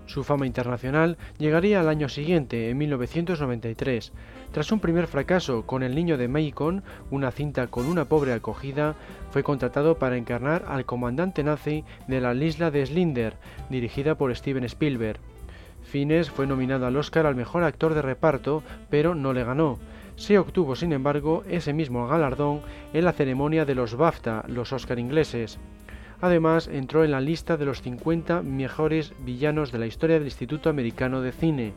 [0.06, 4.12] Su fama internacional llegaría al año siguiente, en 1993.
[4.52, 8.96] Tras un primer fracaso con El niño de Macon, una cinta con una pobre acogida,
[9.30, 13.36] fue contratado para encarnar al comandante nazi de la isla de Slinder,
[13.70, 15.20] dirigida por Steven Spielberg.
[15.84, 19.80] Fiennes fue nominado al Oscar al mejor actor de reparto, pero no le ganó.
[20.16, 22.62] Se obtuvo, sin embargo, ese mismo galardón
[22.94, 25.58] en la ceremonia de los BAFTA, los Oscar ingleses.
[26.22, 30.70] Además, entró en la lista de los 50 mejores villanos de la historia del Instituto
[30.70, 31.74] Americano de Cine.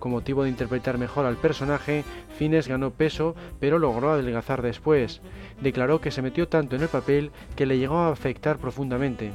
[0.00, 2.04] Con motivo de interpretar mejor al personaje,
[2.36, 5.22] Fiennes ganó peso, pero logró adelgazar después.
[5.62, 9.30] Declaró que se metió tanto en el papel que le llegó a afectar profundamente.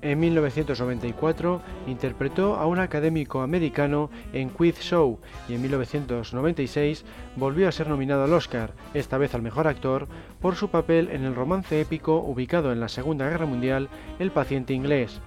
[0.00, 7.72] En 1994 interpretó a un académico americano en Quiz Show y en 1996 volvió a
[7.72, 10.06] ser nominado al Oscar, esta vez al mejor actor,
[10.40, 13.88] por su papel en el romance épico ubicado en la Segunda Guerra Mundial
[14.20, 15.20] El paciente inglés.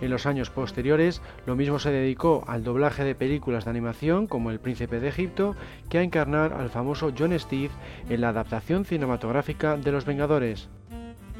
[0.00, 4.50] En los años posteriores, lo mismo se dedicó al doblaje de películas de animación como
[4.50, 5.56] El Príncipe de Egipto
[5.88, 7.70] que a encarnar al famoso John Steve
[8.08, 10.68] en la adaptación cinematográfica de Los Vengadores.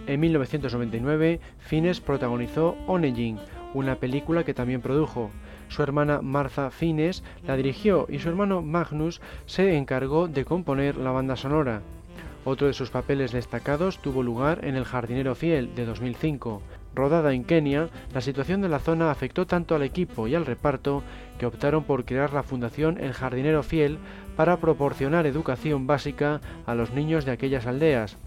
[0.06, 3.38] En 1999, Fines protagonizó Onegin,
[3.72, 5.30] una película que también produjo.
[5.68, 11.10] Su hermana Martha Fines la dirigió y su hermano Magnus se encargó de componer la
[11.10, 11.80] banda sonora.
[12.44, 16.60] Otro de sus papeles destacados tuvo lugar en El jardinero fiel de 2005.
[16.94, 21.02] Rodada en Kenia, la situación de la zona afectó tanto al equipo y al reparto
[21.38, 23.98] que optaron por crear la Fundación El Jardinero Fiel
[24.36, 28.18] para proporcionar educación básica a los niños de aquellas aldeas.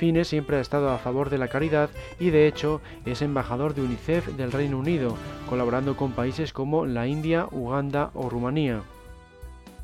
[0.00, 3.82] Fines siempre ha estado a favor de la caridad y de hecho es embajador de
[3.82, 5.14] UNICEF del Reino Unido,
[5.46, 8.80] colaborando con países como la India, Uganda o Rumanía.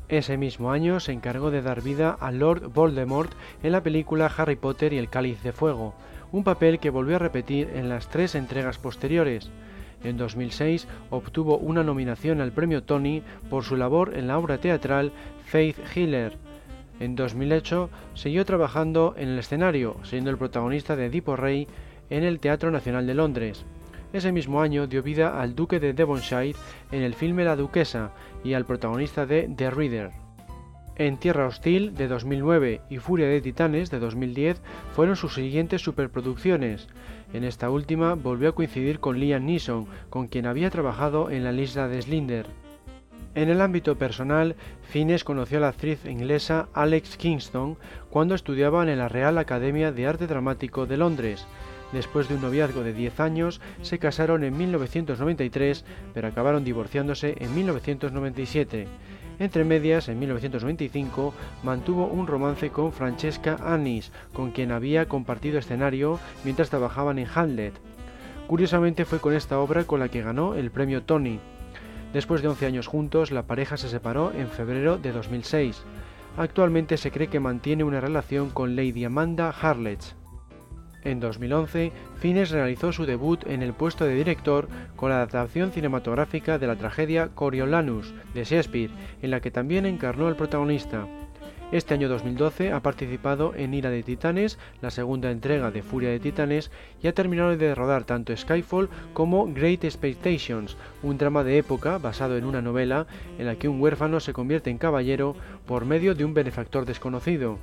[0.09, 4.55] Ese mismo año se encargó de dar vida a Lord Voldemort en la película Harry
[4.55, 5.93] Potter y el Cáliz de Fuego,
[6.31, 9.51] un papel que volvió a repetir en las tres entregas posteriores.
[10.03, 15.11] En 2006 obtuvo una nominación al premio Tony por su labor en la obra teatral
[15.45, 16.46] Faith Healer.
[16.99, 21.67] En 2008 siguió trabajando en el escenario, siendo el protagonista de Edipo Rey
[22.09, 23.65] en el Teatro Nacional de Londres.
[24.13, 26.55] Ese mismo año dio vida al duque de Devonshire
[26.91, 28.11] en el filme La Duquesa
[28.43, 30.11] y al protagonista de The Reader.
[30.95, 34.61] En Tierra Hostil de 2009 y Furia de Titanes de 2010
[34.95, 36.87] fueron sus siguientes superproducciones.
[37.33, 41.51] En esta última volvió a coincidir con Liam Neeson, con quien había trabajado en la
[41.51, 42.47] lista de Slinder.
[43.37, 44.55] En el ámbito personal,
[44.89, 47.77] Fines conoció a la actriz inglesa Alex Kingston
[48.09, 51.45] cuando estudiaban en la Real Academia de Arte Dramático de Londres.
[51.93, 57.53] Después de un noviazgo de 10 años, se casaron en 1993, pero acabaron divorciándose en
[57.53, 58.87] 1997.
[59.37, 66.19] Entre medias, en 1995, mantuvo un romance con Francesca Annis, con quien había compartido escenario
[66.43, 67.75] mientras trabajaban en Hamlet.
[68.47, 71.39] Curiosamente fue con esta obra con la que ganó el premio Tony.
[72.13, 75.83] Después de 11 años juntos, la pareja se separó en febrero de 2006.
[76.37, 80.15] Actualmente se cree que mantiene una relación con Lady Amanda Harlech.
[81.03, 86.59] En 2011, Fines realizó su debut en el puesto de director con la adaptación cinematográfica
[86.59, 88.91] de la tragedia Coriolanus de Shakespeare,
[89.21, 91.07] en la que también encarnó al protagonista.
[91.69, 96.21] Este año 2012 ha participado en Ira de Titanes, la segunda entrega de Furia de
[96.21, 96.71] Titanes,
[97.03, 102.37] y ha terminado de rodar tanto Skyfall como Great Expectations, un drama de época basado
[102.37, 103.05] en una novela
[103.37, 107.57] en la que un huérfano se convierte en caballero por medio de un benefactor desconocido.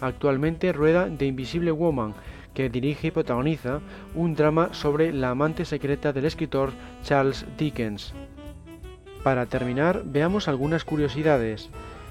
[0.00, 2.14] Actualmente rueda The Invisible Woman,
[2.52, 3.78] que dirige y protagoniza
[4.16, 6.72] un drama sobre la amante secreta del escritor
[7.04, 8.12] Charles Dickens.
[9.22, 11.70] Para terminar, veamos algunas curiosidades.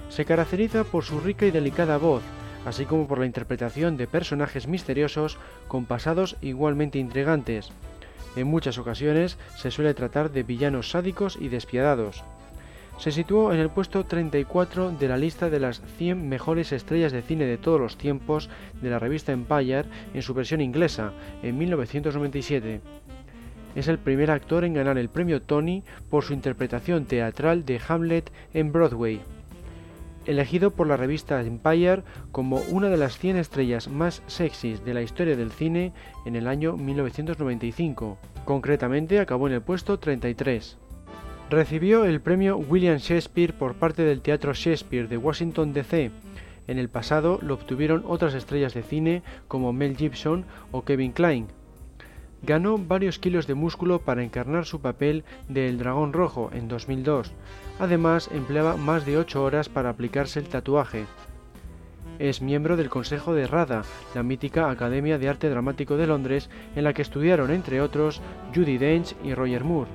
[0.09, 2.23] Se caracteriza por su rica y delicada voz,
[2.65, 5.37] así como por la interpretación de personajes misteriosos
[5.67, 7.69] con pasados igualmente intrigantes.
[8.35, 12.23] En muchas ocasiones se suele tratar de villanos sádicos y despiadados
[12.97, 17.21] se situó en el puesto 34 de la lista de las 100 mejores estrellas de
[17.21, 18.49] cine de todos los tiempos
[18.81, 21.11] de la revista Empire en su versión inglesa,
[21.43, 22.81] en 1997.
[23.75, 28.31] Es el primer actor en ganar el premio Tony por su interpretación teatral de Hamlet
[28.53, 29.21] en Broadway.
[30.25, 35.03] Elegido por la revista Empire como una de las 100 estrellas más sexys de la
[35.03, 35.93] historia del cine
[36.25, 38.17] en el año 1995.
[38.43, 40.77] Concretamente acabó en el puesto 33.
[41.49, 46.09] Recibió el premio William Shakespeare por parte del Teatro Shakespeare de Washington DC.
[46.67, 51.45] En el pasado lo obtuvieron otras estrellas de cine como Mel Gibson o Kevin Kline.
[52.41, 57.31] Ganó varios kilos de músculo para encarnar su papel de El Dragón Rojo en 2002.
[57.79, 61.05] Además, empleaba más de 8 horas para aplicarse el tatuaje.
[62.19, 63.83] Es miembro del Consejo de RADA,
[64.13, 68.21] la mítica Academia de Arte Dramático de Londres, en la que estudiaron, entre otros,
[68.55, 69.91] Judy Dench y Roger Moore.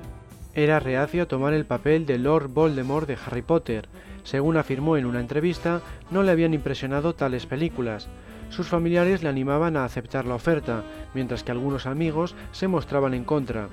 [0.53, 3.87] Era reacio a tomar el papel de Lord Voldemort de Harry Potter.
[4.23, 8.07] Según afirmó en una entrevista, no le habían impresionado tales películas.
[8.49, 10.83] Sus familiares le animaban a aceptar la oferta,
[11.15, 13.69] mientras que algunos amigos se mostraban en contra.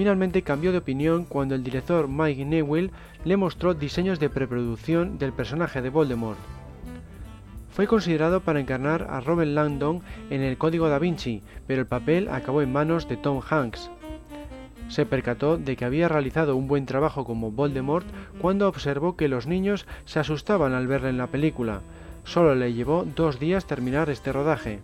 [0.00, 2.90] Finalmente cambió de opinión cuando el director Mike Newell
[3.22, 6.38] le mostró diseños de preproducción del personaje de Voldemort.
[7.68, 12.30] Fue considerado para encarnar a Robert Langdon en El Código da Vinci, pero el papel
[12.30, 13.90] acabó en manos de Tom Hanks
[14.88, 18.06] se percató de que había realizado un buen trabajo como Voldemort
[18.40, 21.82] cuando observó que los niños se asustaban al verle en la película.
[22.24, 24.80] Solo le llevó dos días terminar este rodaje.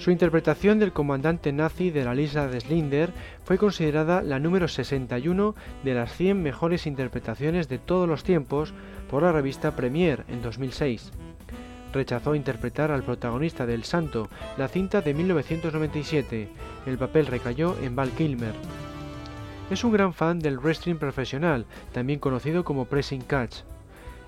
[0.00, 3.12] Su interpretación del comandante nazi de la isla de Slinder
[3.44, 8.72] fue considerada la número 61 de las 100 mejores interpretaciones de todos los tiempos
[9.10, 11.12] por la revista Premiere en 2006.
[11.92, 16.48] Rechazó interpretar al protagonista del Santo, la cinta de 1997.
[16.86, 18.54] El papel recayó en Val Kilmer.
[19.70, 23.64] Es un gran fan del wrestling profesional, también conocido como pressing catch.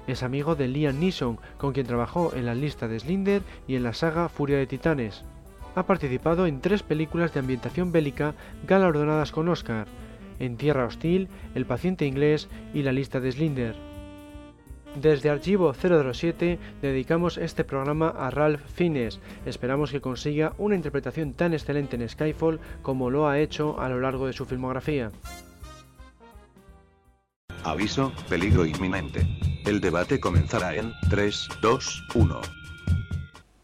[0.07, 3.85] Es amigo de Liam Neeson, con quien trabajó en la lista de Slinder y en
[3.85, 5.25] la saga Furia de Titanes.
[5.75, 8.35] Ha participado en tres películas de ambientación bélica
[8.67, 9.87] galardonadas con Oscar,
[10.39, 13.93] En Tierra Hostil, El paciente inglés y La lista de Slinder.
[15.01, 19.21] Desde Archivo 007 dedicamos este programa a Ralph Fiennes.
[19.47, 24.01] Esperamos que consiga una interpretación tan excelente en Skyfall como lo ha hecho a lo
[24.01, 25.11] largo de su filmografía.
[27.65, 29.27] Aviso, peligro inminente.
[29.65, 32.62] El debate comenzará en 3, 2, 1.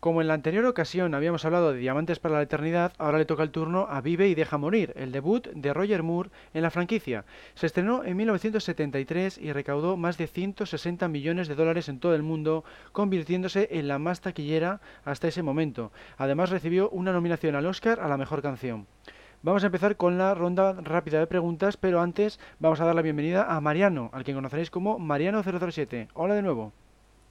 [0.00, 3.42] Como en la anterior ocasión habíamos hablado de Diamantes para la Eternidad, ahora le toca
[3.42, 7.24] el turno a Vive y Deja Morir, el debut de Roger Moore en la franquicia.
[7.54, 12.22] Se estrenó en 1973 y recaudó más de 160 millones de dólares en todo el
[12.22, 15.90] mundo, convirtiéndose en la más taquillera hasta ese momento.
[16.16, 18.86] Además recibió una nominación al Oscar a la mejor canción.
[19.42, 23.02] Vamos a empezar con la ronda rápida de preguntas, pero antes vamos a dar la
[23.02, 26.10] bienvenida a Mariano, al que conoceréis como Mariano007.
[26.14, 26.72] Hola de nuevo.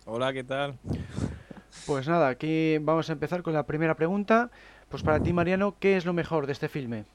[0.05, 0.77] Hola, ¿qué tal?
[1.85, 4.51] Pues nada, aquí vamos a empezar con la primera pregunta.
[4.89, 7.05] Pues para ti, Mariano, ¿qué es lo mejor de este filme?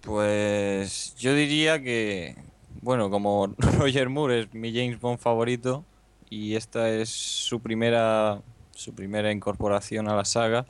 [0.00, 2.36] Pues yo diría que,
[2.80, 3.48] bueno, como
[3.78, 5.84] Roger Moore es mi James Bond favorito
[6.30, 10.66] y esta es su primera, su primera incorporación a la saga,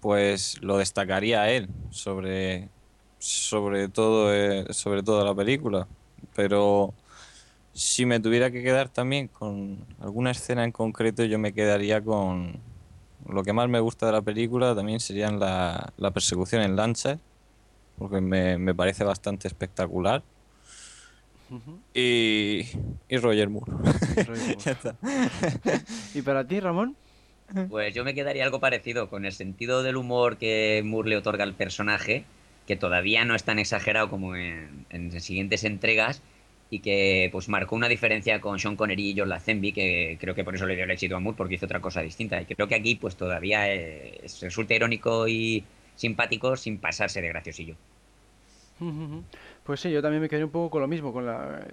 [0.00, 2.68] pues lo destacaría a él sobre,
[3.18, 5.88] sobre todo, eh, sobre toda la película.
[6.34, 6.94] Pero
[7.74, 12.60] si me tuviera que quedar también con alguna escena en concreto, yo me quedaría con
[13.28, 17.18] lo que más me gusta de la película también serían la, la persecución en lancha,
[17.98, 20.22] porque me, me parece bastante espectacular.
[21.94, 22.66] y,
[23.08, 23.72] y Roger Moore.
[26.14, 26.96] ¿Y para ti, Ramón?
[27.68, 31.44] Pues yo me quedaría algo parecido, con el sentido del humor que Moore le otorga
[31.44, 32.24] al personaje,
[32.66, 36.22] que todavía no es tan exagerado como en, en siguientes entregas,
[36.72, 40.42] y que pues marcó una diferencia con Sean Connery y John Lazenby, que creo que
[40.42, 42.40] por eso le dio el éxito a Moore, porque hizo otra cosa distinta.
[42.40, 45.62] Y creo que aquí pues todavía eh, resulta irónico y
[45.96, 47.76] simpático sin pasarse de graciosillo.
[49.64, 51.64] Pues sí, yo también me quedé un poco con lo mismo, con la,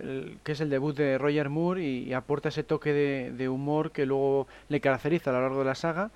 [0.43, 3.91] que es el debut de Roger Moore y, y aporta ese toque de, de, humor
[3.91, 6.11] que luego le caracteriza a lo largo de la saga.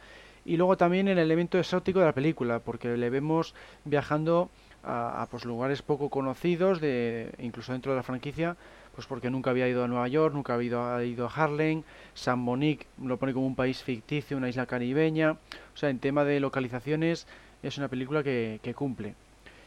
[0.46, 4.52] Y luego también el elemento exótico de la película, porque le vemos viajando
[4.84, 8.58] a, pues, lugares poco conocidos, de, incluso dentro de la franquicia,
[8.96, 11.84] pues porque nunca había ido a Nueva York, nunca había ido, ha ido a Harlem,
[12.13, 16.24] San Monique lo pone como un país ficticio, una isla caribeña, o sea, en tema
[16.24, 17.26] de localizaciones
[17.63, 19.15] es una película que, que cumple.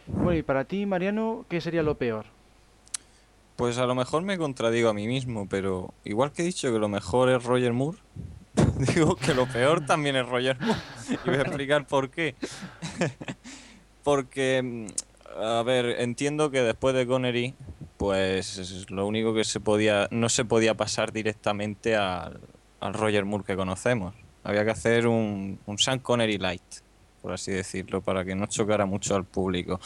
[0.07, 2.27] Bueno, y para ti, Mariano, ¿qué sería lo peor?
[3.57, 6.79] Pues a lo mejor me contradigo a mí mismo, pero igual que he dicho que
[6.79, 7.99] lo mejor es Roger Moore,
[8.95, 10.81] digo que lo peor también es Roger Moore.
[11.09, 12.35] Y voy a explicar por qué.
[14.07, 14.87] Porque,
[15.37, 17.55] a ver, entiendo que después de Connery,
[17.97, 22.39] pues lo único que se podía, no se podía pasar directamente al,
[22.79, 24.15] al Roger Moore que conocemos.
[24.45, 26.63] Había que hacer un, un Sean Connery light,
[27.21, 29.81] por así decirlo, para que no chocara mucho al público.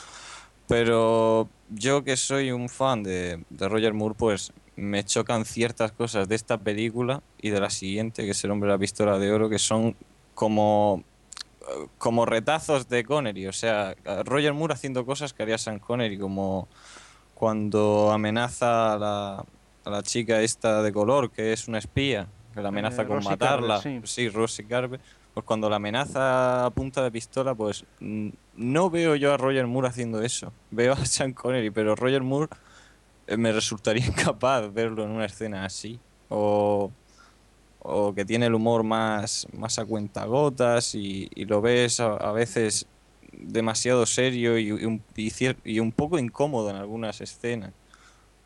[0.68, 6.28] Pero yo que soy un fan de, de, Roger Moore, pues me chocan ciertas cosas
[6.28, 9.32] de esta película y de la siguiente, que es El hombre de la pistola de
[9.32, 9.96] oro, que son
[10.34, 11.04] como,
[11.98, 13.46] como retazos de Connery.
[13.46, 16.68] O sea, Roger Moore haciendo cosas que haría Sean Connery, como
[17.34, 19.44] cuando amenaza a la,
[19.84, 23.16] a la chica esta de color, que es una espía, que la amenaza Eh, con
[23.16, 23.80] Rosie matarla.
[23.80, 24.22] Carver, sí.
[24.24, 25.00] sí, Rosie Carver.
[25.32, 29.88] Pues cuando la amenaza a punta de pistola, pues no veo yo a Roger Moore
[29.88, 30.52] haciendo eso.
[30.70, 32.48] Veo a Sean Connery, pero Roger Moore
[33.28, 36.00] eh, me resultaría incapaz verlo en una escena así.
[36.28, 36.90] O,
[37.80, 42.32] o que tiene el humor más, más a cuentagotas y, y lo ves a, a
[42.32, 42.86] veces
[43.32, 47.72] demasiado serio y, y un, y cier- y un poco incómodo en algunas escenas.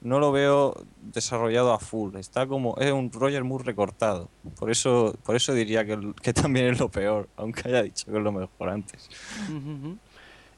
[0.01, 2.15] No lo veo desarrollado a full.
[2.17, 2.77] Está como.
[2.79, 4.29] Es un Roger Moore recortado.
[4.59, 8.19] Por eso, por eso diría que, que también es lo peor, aunque haya dicho que
[8.19, 9.09] es lo mejor antes.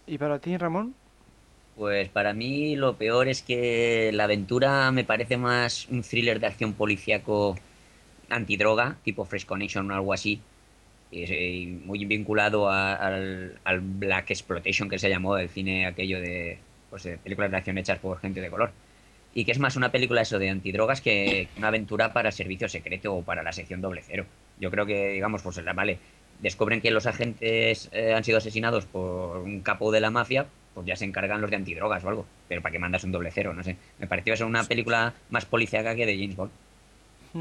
[0.09, 0.95] ¿Y para ti, Ramón?
[1.77, 6.47] Pues para mí lo peor es que la aventura me parece más un thriller de
[6.49, 7.57] acción policíaco
[8.31, 10.41] antidroga, tipo Fresh Connection o algo así.
[11.13, 16.59] Eh, muy vinculado a- al, Black Exploitation que se llamó el cine aquello de
[16.91, 18.71] pues, de películas de acción hechas por gente de color.
[19.35, 23.15] Y que es más una película eso de antidrogas que una aventura para servicio secreto
[23.15, 24.25] o para la sección doble cero.
[24.59, 25.99] Yo creo que, digamos, pues vale,
[26.41, 30.87] descubren que los agentes eh, han sido asesinados por un capo de la mafia, pues
[30.87, 32.27] ya se encargan los de antidrogas o algo.
[32.49, 33.77] Pero para que mandas un doble cero, no sé.
[33.99, 36.51] Me pareció eso una película más policíaca que de James Bond.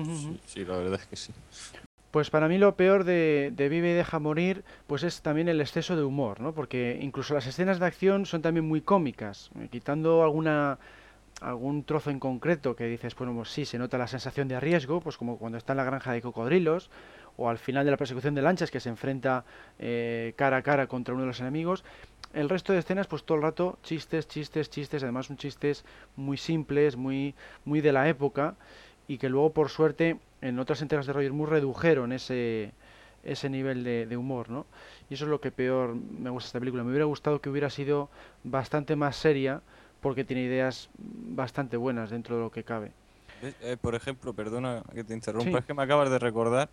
[0.03, 1.33] Sí, sí, la verdad es que sí.
[2.11, 5.59] Pues para mí lo peor de, de Vive y deja morir, pues es también el
[5.59, 6.53] exceso de humor, ¿no?
[6.53, 10.79] Porque incluso las escenas de acción son también muy cómicas, eh, quitando alguna
[11.41, 15.01] algún trozo en concreto que dices, bueno, pues sí, se nota la sensación de riesgo,
[15.01, 16.89] pues como cuando está en la granja de cocodrilos,
[17.37, 19.43] o al final de la persecución de lanchas que se enfrenta
[19.77, 21.83] eh, cara a cara contra uno de los enemigos.
[22.33, 25.83] El resto de escenas, pues todo el rato chistes, chistes, chistes, además son chistes
[26.15, 27.35] muy simples, muy,
[27.65, 28.55] muy de la época,
[29.07, 32.71] y que luego, por suerte, en otras entregas de Roger Moore redujeron ese,
[33.23, 34.65] ese nivel de, de humor, ¿no?
[35.09, 36.83] Y eso es lo que peor me gusta de esta película.
[36.83, 38.09] Me hubiera gustado que hubiera sido
[38.43, 39.61] bastante más seria,
[40.01, 42.91] porque tiene ideas bastante buenas dentro de lo que cabe.
[43.41, 43.55] ¿Ves?
[43.61, 45.57] Eh, por ejemplo, perdona que te interrumpa, Sí.
[45.57, 46.69] es que me acabas de recordar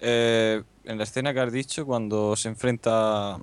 [0.00, 3.34] eh, en la escena que has dicho cuando se enfrenta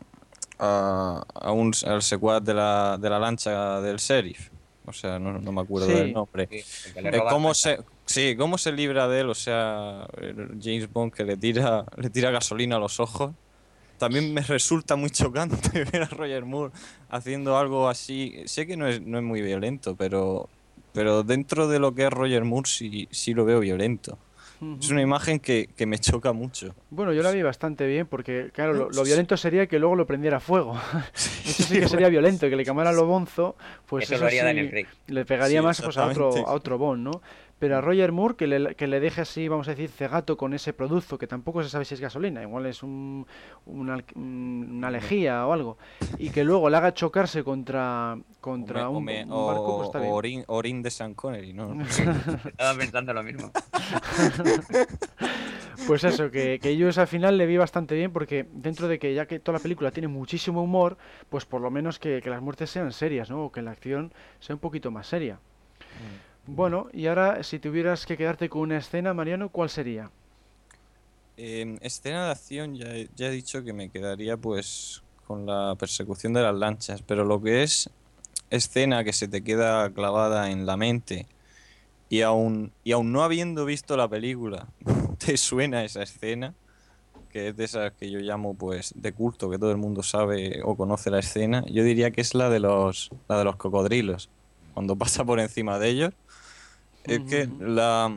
[0.60, 4.50] a, a un, al secuaz de la, de la lancha del sheriff.
[4.86, 5.94] O sea, no, no me acuerdo Sí.
[5.94, 6.48] del nombre.
[6.50, 7.78] Sí, Eh, ¿Cómo se,
[8.08, 9.30] sí, cómo se libra de él?
[9.30, 10.08] O sea,
[10.62, 13.34] James Bond que le tira, le tira gasolina a los ojos.
[14.00, 16.74] También me resulta muy chocante ver a Roger Moore
[17.10, 18.42] haciendo algo así.
[18.46, 20.50] Sé que no es, no es muy violento, pero,
[20.94, 24.18] pero dentro de lo que es Roger Moore sí, sí lo veo violento.
[24.80, 26.74] Es una imagen que, que me choca mucho.
[26.90, 30.40] Bueno, yo la vi bastante bien porque, claro, lo, violento sería que luego lo prendiera
[30.40, 30.76] fuego.
[31.14, 33.56] Eso sí que sería violento, que le quemara lo bonzo,
[33.86, 34.88] pues Eso eso, lo haría sí Daniel Craig.
[35.08, 37.22] le pegaría Sí, más pues, a, otro, a otro Bond, ¿no?
[37.60, 40.54] Pero a Roger Moore, que le, que le deje así, vamos a decir, cegato con
[40.54, 43.26] ese producto, que tampoco se sabe si es gasolina, igual es un,
[43.66, 45.78] una, una lejía o algo,
[46.20, 49.88] y que luego le haga chocarse contra, contra o, un, me- un o- barco, pues
[49.88, 50.14] está o bien.
[50.14, 51.76] orín, orín de Sean Connery, ¿no?
[52.46, 53.52] Estaba pensando lo mismo.
[55.86, 59.14] Pues eso, que, que yo al final le vi bastante bien porque dentro de que
[59.14, 60.98] ya que toda la película tiene muchísimo humor,
[61.30, 63.46] pues por lo menos que, que las muertes sean serias, ¿no?
[63.46, 65.40] O que la acción sea un poquito más seria.
[66.48, 70.10] Bueno, y ahora si tuvieras que quedarte con una escena, Mariano, ¿cuál sería?
[71.36, 76.34] En escena de acción ya ya he dicho que me quedaría pues con la persecución
[76.34, 77.90] de las lanchas, pero lo que es
[78.50, 81.28] escena que se te queda clavada en la mente
[82.10, 84.68] y aún, y aún no habiendo visto la película,
[85.18, 86.54] te suena esa escena,
[87.30, 90.62] que es de esas que yo llamo pues de culto, que todo el mundo sabe
[90.64, 94.30] o conoce la escena, yo diría que es la de los, la de los cocodrilos,
[94.74, 96.14] cuando pasa por encima de ellos.
[97.08, 98.14] Es que la,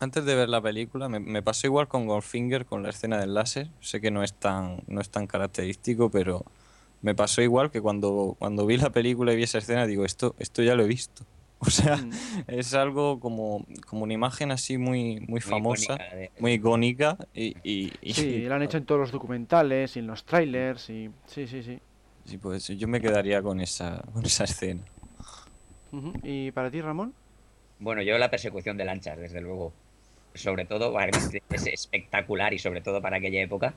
[0.00, 3.34] antes de ver la película me, me pasó igual con Goldfinger, con la escena del
[3.34, 3.68] láser.
[3.80, 6.44] Sé que no es tan, no es tan característico, pero
[7.02, 10.34] me pasó igual que cuando, cuando vi la película y vi esa escena, digo, esto,
[10.38, 11.24] esto ya lo he visto.
[11.60, 12.10] O sea, Mm.
[12.46, 17.18] es algo como, como una imagen así muy, muy famosa, icónica muy icónica.
[17.34, 20.88] Y, y, y- Sí, la han hecho en todos los documentales y en los trailers
[20.88, 21.10] y...
[21.26, 21.80] Sí, sí, sí.
[22.24, 24.82] sí, pues yo me quedaría con esa, con esa escena.
[26.22, 27.12] ¿Y para ti, Ramón?
[27.78, 29.72] Bueno, yo la persecución de lanchas, desde luego.
[30.34, 33.74] Sobre todo, es espectacular y sobre todo para aquella época,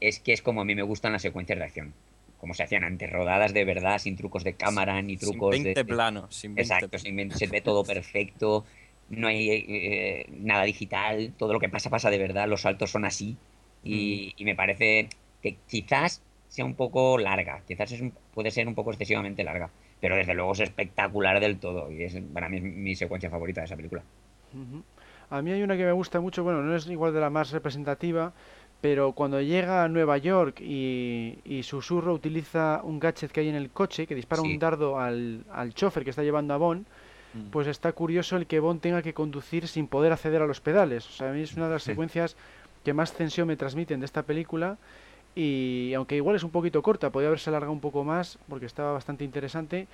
[0.00, 1.94] es que es como a mí me gustan las secuencias de acción.
[2.38, 5.82] Como se hacían antes, rodadas de verdad, sin trucos de cámara ni Sin trucos 20
[5.82, 5.84] de...
[5.84, 8.64] planos, sin 20 Exacto, sin se ve todo perfecto,
[9.08, 13.04] no hay eh, nada digital, todo lo que pasa pasa de verdad, los saltos son
[13.04, 13.36] así
[13.82, 15.08] y, y me parece
[15.42, 19.70] que quizás sea un poco larga, quizás es un- puede ser un poco excesivamente larga,
[20.00, 23.60] pero desde luego es espectacular del todo y es para mí es mi secuencia favorita
[23.60, 24.02] de esa película.
[24.54, 24.82] Ujú.
[25.30, 27.50] A mí hay una que me gusta mucho, bueno, no es igual de la más
[27.50, 28.32] representativa,
[28.80, 33.56] pero cuando llega a Nueva York y, y Susurro utiliza un gadget que hay en
[33.56, 34.52] el coche que dispara Sí.
[34.52, 36.86] un dardo al, al chofer que está llevando a Bond,
[37.34, 37.50] Mm.
[37.50, 41.06] pues está curioso el que Bond tenga que conducir sin poder acceder a los pedales.
[41.06, 41.90] O sea, a mí es una de las Sí.
[41.90, 42.36] secuencias
[42.84, 44.78] que más tensión me transmiten de esta película
[45.40, 48.90] y aunque igual es un poquito corta, podría haberse alargado un poco más porque estaba
[48.92, 49.86] bastante interesante,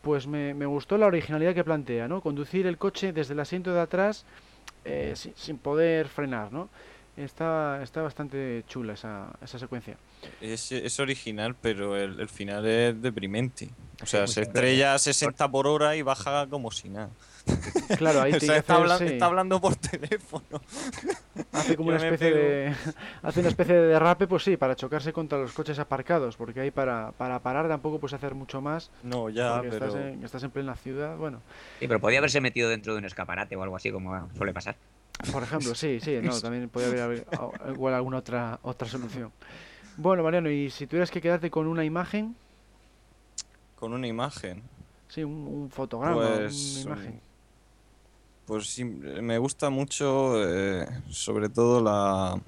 [0.00, 2.22] pues me, me gustó la originalidad que plantea, ¿no?
[2.22, 4.24] Conducir el coche desde el asiento de atrás
[4.86, 6.70] eh, sin, sin poder frenar, ¿no?
[7.14, 9.98] Está, está bastante chula esa, esa secuencia.
[10.40, 13.68] Es, es original, pero el, el final es deprimente.
[14.02, 17.10] O sea, Sí, se estrella a 60 por hora y baja como si nada.
[17.98, 20.60] Claro, ahí O sea, está, habla- sí, está hablando por teléfono.
[21.52, 22.74] hace como yo una especie de
[23.22, 26.70] hace una especie de derrape, pues sí, para chocarse contra los coches aparcados, porque ahí
[26.70, 29.74] para, para parar tampoco puedes hacer mucho más, No, ya, pero.
[29.86, 31.40] estás, en, estás en plena ciudad, bueno,
[31.78, 34.76] Sí, pero podía haberse metido dentro de un escaparate o algo así como suele pasar.
[35.32, 37.26] por ejemplo, sí, sí, no, también podría haber,
[37.72, 39.30] igual alguna otra otra solución.
[39.96, 42.34] Bueno, Mariano, y si tuvieras que quedarte con una imagen,
[43.76, 44.62] Con una imagen.
[45.08, 46.84] sí, un, un fotograma, Pues.
[46.84, 47.25] una imagen.
[48.46, 52.40] Pues sí, me gusta mucho, eh, sobre todo la,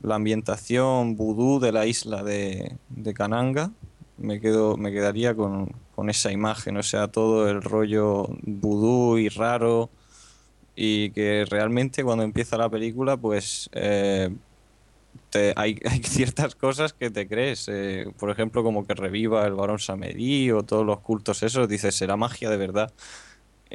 [0.00, 3.70] la ambientación vudú de la isla de, de Kananga.
[4.16, 9.28] Me quedo, me quedaría con, con esa imagen, o sea, todo el rollo vudú y
[9.28, 9.90] raro.
[10.76, 14.30] y que realmente cuando empieza la película, pues eh,
[15.30, 17.68] te- hay, hay ciertas cosas que te crees.
[17.68, 21.94] eh, por ejemplo, como que reviva el varón Samedí o todos los cultos esos, dices,
[21.94, 22.92] será magia de verdad.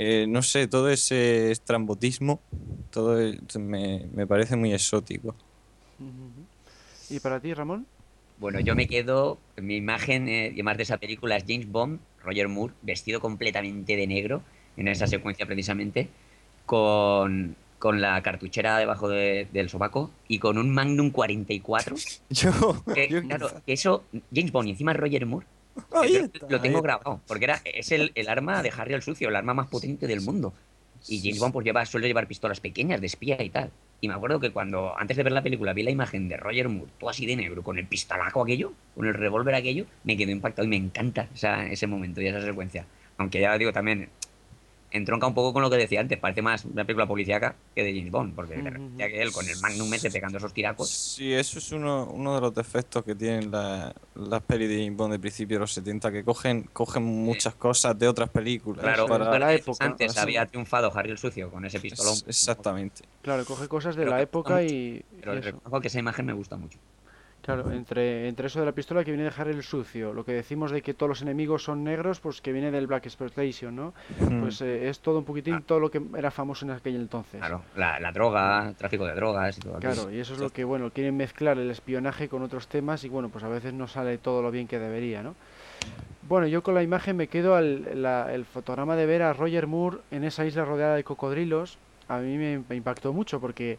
[0.02, 2.41] Eh, no sé, todo ese estrambotismo,
[2.89, 5.36] todo e- me, me parece muy exótico.
[7.10, 7.88] ¿Y para ti, Ramón?
[8.38, 12.00] Bueno, yo me quedo, mi imagen, eh, y más de esa película es James Bond,
[12.20, 14.41] Roger Moore, vestido completamente de negro,
[14.78, 16.08] en esa secuencia precisamente,
[16.66, 22.02] con, con la cartuchera debajo de- del sobaco y con un Magnum 44.
[22.30, 22.52] Yo,
[22.93, 25.47] Que, yo claro, que eso, James Bond y encima Roger Moore,
[26.01, 28.93] Ahí yo está, lo tengo ahí grabado, porque era, es el, el arma de Harry
[28.93, 30.53] el Sucio, el arma más potente del mundo.
[31.07, 31.39] Y James.
[31.39, 33.71] Bond pues lleva, suele llevar pistolas pequeñas de espía y tal.
[34.01, 36.69] Y me acuerdo que cuando, antes de ver la película, vi la imagen de Roger
[36.69, 40.32] Moore, todo así de negro, con el pistolaco aquello, con el revólver aquello, me quedó
[40.32, 42.86] impactado y me encanta esa- ese momento y esa secuencia.
[43.17, 44.09] Aunque ya digo también,
[44.92, 47.94] entronca un poco con lo que decía antes, parece más una película policíaca que de
[47.96, 50.90] James Bond, porque de repente que él con el Magnum ese pegando esos tiracos.
[50.90, 54.98] Sí, eso es uno, uno de los defectos que tienen la- las pelis de James
[54.98, 58.84] Bond de principio de los 70, que cogen, cogen muchas cosas de otras películas.
[58.84, 59.86] Claro, para- de la antes- época.
[59.86, 60.20] Antes Así.
[60.20, 62.14] había triunfado Harry el Sucio con ese pistolón.
[62.14, 63.04] Es- exactamente.
[63.22, 66.34] Claro, coge cosas de Pero la época y, Pero y reconozco que esa imagen me
[66.34, 66.80] gusta mucho.
[67.42, 70.34] Claro, entre, entre eso de la pistola que viene de Harry el Sucio, lo que
[70.34, 73.94] decimos de que todos los enemigos son negros, pues que viene del Black Exploitation, ¿no?
[74.30, 74.42] Mm.
[74.42, 77.40] Pues eh, es todo un poquitín todo lo que era famoso en aquel entonces.
[77.40, 79.80] Claro, la, la droga, tráfico de drogas y todo.
[79.80, 83.10] Claro, y eso es lo que, bueno, quieren mezclar el espionaje con otros temas y,
[83.10, 85.34] bueno, pues a veces no sale todo lo bien que debería, ¿no?
[86.28, 89.68] Bueno, yo con la imagen me quedo al la- el fotograma de ver a Roger
[89.68, 91.78] Moore en esa isla rodeada de cocodrilos.
[92.10, 93.78] A mí me, me impactó mucho porque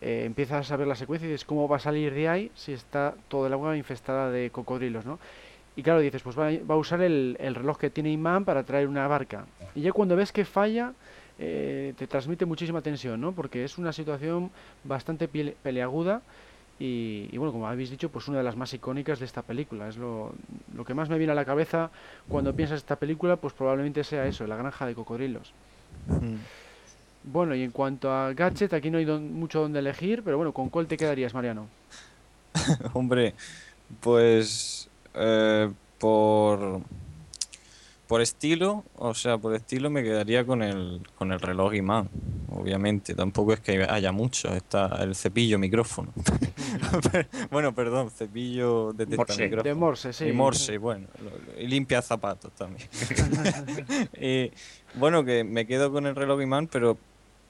[0.00, 2.72] eh, empiezas a ver la secuencia y dices, ¿cómo va a salir de ahí si
[2.72, 5.18] está todo el agua infestada de cocodrilos, ¿no?
[5.76, 8.88] Y claro, dices, pues va, a- usar el, el reloj que tiene Imán para traer
[8.88, 9.46] una barca.
[9.76, 10.92] Y ya cuando ves que falla,
[11.38, 13.32] eh, te transmite muchísima tensión, ¿no?
[13.32, 14.50] Porque es una situación
[14.82, 16.22] bastante pele- peleaguda
[16.80, 19.88] y, bueno, como habéis dicho, pues una de las más icónicas de esta película.
[19.88, 20.32] Es lo,
[20.74, 21.90] lo que más me viene a la cabeza
[22.28, 25.52] cuando piensas esta película, pues probablemente sea eso, la granja de cocodrilos.
[26.08, 26.36] Mm.
[27.30, 30.52] Bueno, y en cuanto a gadget, aquí no hay don- mucho donde elegir, pero bueno,
[30.52, 31.66] ¿con cuál te quedarías, Mariano?
[32.94, 33.34] Hombre,
[34.00, 36.80] pues eh, por
[38.06, 42.08] por estilo, o sea, por estilo me quedaría con el con el reloj imán,
[42.50, 43.14] obviamente.
[43.14, 46.12] Tampoco es que haya mucho, está el cepillo micrófono.
[47.50, 49.44] bueno, perdón, cepillo de Morse.
[49.44, 49.62] micrófono.
[49.62, 50.26] De Morse, sí.
[50.28, 51.06] Y Morse, bueno,
[51.58, 52.88] y limpia zapatos también.
[54.20, 54.50] Y,
[54.94, 56.96] bueno, que me quedo con el reloj imán, pero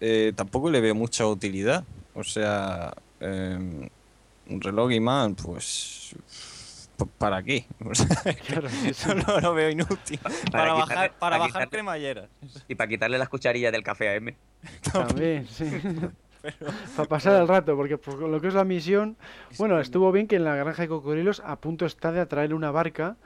[0.00, 1.84] eh, tampoco le veo mucha utilidad.
[2.14, 3.88] O sea, em,
[4.48, 6.14] un reloj imán, pues,
[7.18, 7.66] ¿para qué?
[7.84, 8.06] O sea,
[8.46, 9.08] Claro, sí, sí.
[9.26, 10.18] no, lo veo inútil.
[10.18, 12.28] Para, quitarle- bajar, para para bajar quitarle- cremalleras.
[12.68, 14.34] Y para quitarle las cucharillas del café a M.
[14.92, 15.64] También, sí.
[16.96, 19.16] Para pasar el rato, porque por lo que es la misión,
[19.58, 22.70] bueno, estuvo bien que en la granja de cocodrilos a punto está de atraer una
[22.70, 23.16] barca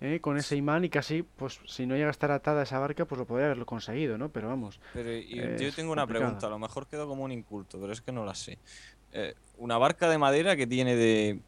[0.00, 3.04] eh, con ese imán y casi, pues si no llega a estar atada esa barca,
[3.06, 4.30] pues lo podría haberlo conseguido, ¿no?
[4.30, 7.80] Pero vamos, Pero y- yo tengo una pregunta, a lo mejor quedo como un inculto,
[7.80, 8.58] pero es que no la sé.
[9.12, 11.40] Eh, una barca de madera que tiene de,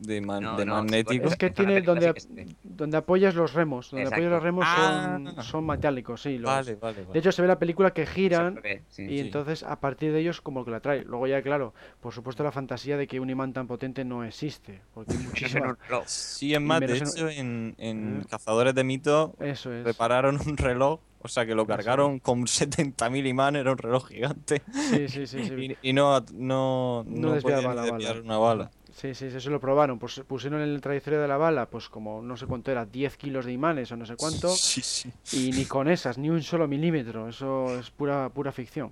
[0.00, 1.26] de, man- No, de no, magnético.
[1.26, 2.14] es que tiene donde,
[2.62, 5.42] donde apoyas los remos, donde apoyas los remos son, Ah.
[5.42, 6.38] son metálicos, sí.
[6.38, 7.12] los- Vale, vale, vale.
[7.12, 9.02] De hecho, se ve la película que giran se ve, sí.
[9.02, 9.18] y Sí.
[9.20, 11.02] entonces a partir de ellos como que la trae.
[11.04, 14.80] Luego ya, claro, por supuesto la fantasía de que un imán tan potente no existe,
[14.94, 15.14] porque
[15.72, 15.76] muchísimas...
[16.06, 18.24] Sí, es más, de hecho, en, en.
[18.30, 19.84] Cazadores de Mitos Eso es.
[19.84, 24.62] repararon un reloj, o sea que lo cargaron con 70.000 imanes, era un reloj gigante,
[24.72, 25.54] Sí, sí, sí, sí.
[25.82, 27.96] y, y no, no, No no desviaba podía ni la bala.
[27.98, 28.70] desviar una bala.
[29.00, 29.96] Sí, sí, sí, eso lo probaron.
[30.00, 33.16] Pues pusieron en el trayectoria de la bala, pues como no sé cuánto era, 10
[33.16, 35.12] kilos de imanes o no sé cuánto, Sí, sí.
[35.32, 37.28] y ni con esas, ni un solo milímetro.
[37.28, 38.90] Eso es pura, pura ficción.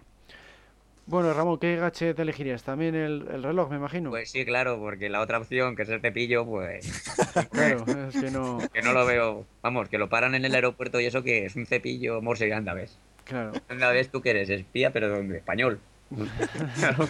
[1.09, 2.62] Bueno, Ramón, ¿qué gadget elegirías?
[2.62, 4.11] También el, el reloj, me imagino.
[4.11, 6.86] Pues sí, claro, porque la otra opción, que es el cepillo, pues
[7.50, 8.59] Claro, es que no.
[8.72, 9.44] que no lo veo.
[9.62, 12.52] Vamos, que lo paran en el aeropuerto y eso que es un cepillo morse y
[12.52, 12.96] anda, ¿ves?
[13.24, 13.52] Claro.
[13.68, 15.80] Anda, ves tú que eres espía, pero español.
[16.76, 17.07] Claro,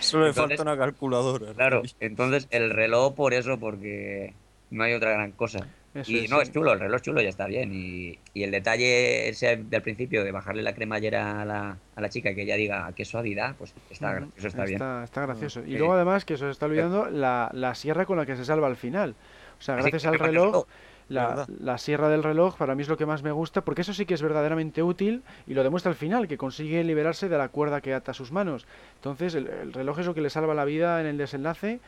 [0.00, 1.52] Solo le Entonces- falta una calculadora.
[1.54, 1.82] claro.
[2.00, 4.34] Entonces el reloj por eso, porque
[4.70, 5.66] no hay otra gran cosa.
[5.94, 6.42] Eso Y es, no, sí.
[6.42, 7.72] es chulo, el reloj chulo ya está bien.
[7.72, 12.08] Y, y el detalle ese del principio de bajarle la cremallera a la, a la
[12.10, 14.82] chica y que ella diga qué suavidad, pues está, eso está bien.
[15.02, 15.60] Está, gracioso.
[15.60, 15.78] Y Sí.
[15.78, 18.66] luego además que se os está olvidando la, la sierra con la que se salva
[18.66, 19.14] al final.
[19.58, 20.66] O sea, gracias al reloj.
[21.08, 24.04] La, sierra del reloj para mí es lo que más me gusta, porque eso sí
[24.06, 27.80] que es verdaderamente útil y lo demuestra al final, que consigue liberarse de la cuerda
[27.80, 28.66] que ata sus manos.
[28.96, 31.80] Entonces el, el reloj es lo que le salva la vida en el desenlace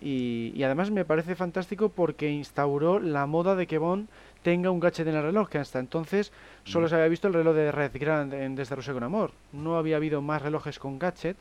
[0.00, 4.08] y, y además me parece fantástico porque instauró la moda de que Bond
[4.44, 6.88] tenga un gadget en el reloj, que hasta entonces solo Mm.
[6.90, 9.32] se había visto el reloj de Red Grand en Desde Rusia con Amor.
[9.52, 11.36] No había habido más relojes con gadget.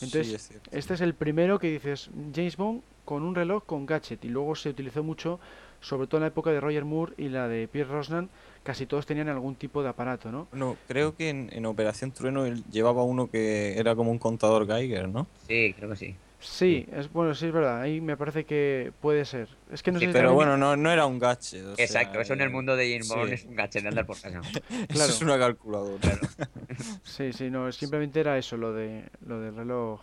[0.00, 0.70] Entonces, Sí, es cierto.
[0.72, 4.24] este es el primero que dices James Bond con un reloj con gadget.
[4.24, 5.38] Y luego se utilizó mucho,
[5.80, 8.28] sobre todo en la época de Roger Moore y la de Pierce Brosnan,
[8.62, 10.48] casi todos tenían algún tipo de aparato, ¿no?
[10.52, 14.66] No, creo que en, en Operación Trueno él llevaba uno que era como un contador
[14.66, 15.26] Geiger, ¿no?
[15.46, 16.14] Sí, creo que sí.
[16.42, 17.82] Sí, es bueno, sí es verdad.
[17.82, 19.46] Ahí me parece que puede ser.
[19.70, 21.66] Es que no Sí, sé si Pero también- bueno, no, no era un gadget.
[21.66, 23.34] o Exacto, sea, eso en el mundo de James Bond sí.
[23.34, 24.40] es un gadget de andar por casa.
[24.40, 25.12] Eso Claro.
[25.12, 26.00] es una calculadora.
[27.04, 30.00] Sí, sí, no, simplemente era eso, lo de lo del reloj.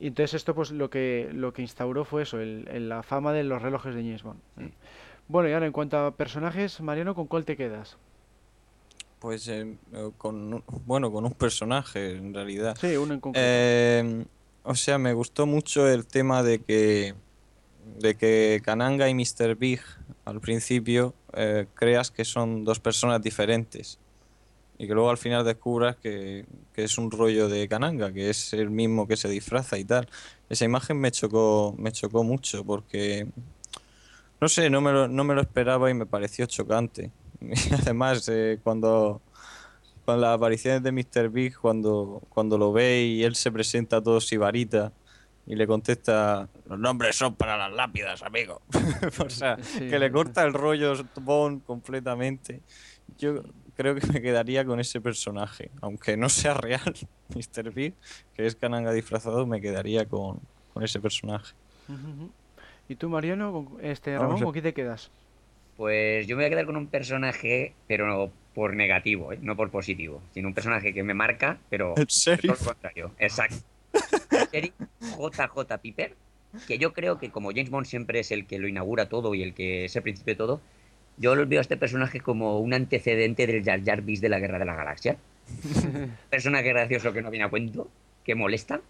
[0.00, 3.32] Y entonces esto pues lo que lo que instauró fue eso, el, el- la fama
[3.32, 4.40] de los relojes de James Bond.
[4.58, 4.72] Sí.
[5.28, 7.96] Bueno, y ahora en cuanto a personajes, Mariano, ¿con cuál te quedas?
[9.18, 12.76] Pues eh, eh, con bueno, con un personaje en realidad.
[12.80, 13.46] Sí, uno en concreto.
[13.46, 14.24] Eh,
[14.62, 17.14] o sea, me gustó mucho el tema de que
[17.98, 19.56] de que Kananga y Mr.
[19.56, 19.80] Big
[20.24, 23.98] al principio eh, creas que son dos personas diferentes
[24.80, 28.54] y que luego al final descubras que, que es un rollo de Kananga, que es
[28.54, 30.08] el mismo que se disfraza y tal.
[30.48, 33.26] Esa imagen me chocó, me chocó mucho porque
[34.40, 37.10] no sé, no me lo, no me lo esperaba y me pareció chocante.
[37.42, 39.20] Y además, eh, cuando
[40.06, 41.28] con las apariciones de Mr.
[41.28, 44.92] Big, cuando, cuando lo ve y él se presenta todo sibarita
[45.46, 48.62] y le contesta, los nombres son para las lápidas, amigo.
[49.18, 49.90] o sea, Sí.
[49.90, 52.62] que le corta el rollo Bond completamente.
[53.18, 53.42] Yo
[53.80, 56.94] creo que me quedaría con ese personaje, aunque no sea real,
[57.34, 57.70] Mr.
[57.72, 57.94] Big,
[58.34, 60.38] que es Kananga disfrazado, me quedaría con,
[60.74, 61.54] con ese personaje.
[62.88, 65.10] ¿Y tú, Mariano, con, este Vamos Ramón, a- con quién te quedas?
[65.78, 69.38] Pues yo me voy a quedar con un personaje, pero no por negativo, ¿eh?
[69.40, 72.06] no por positivo, sino un personaje que me marca, pero El
[72.42, 73.12] lo contrario.
[73.18, 73.56] Exacto.
[74.52, 76.14] Sheriff JJ Piper,
[76.66, 79.42] que yo creo que como James Bond siempre es el que lo inaugura todo y
[79.42, 80.60] el que es el principio de todo,
[81.20, 84.40] yo lo veo a este personaje como un antecedente del Jar Jar Binks de la
[84.40, 85.18] Guerra de la Galaxia.
[86.30, 87.88] personaje gracioso que no viene a cuento,
[88.24, 88.80] que molesta,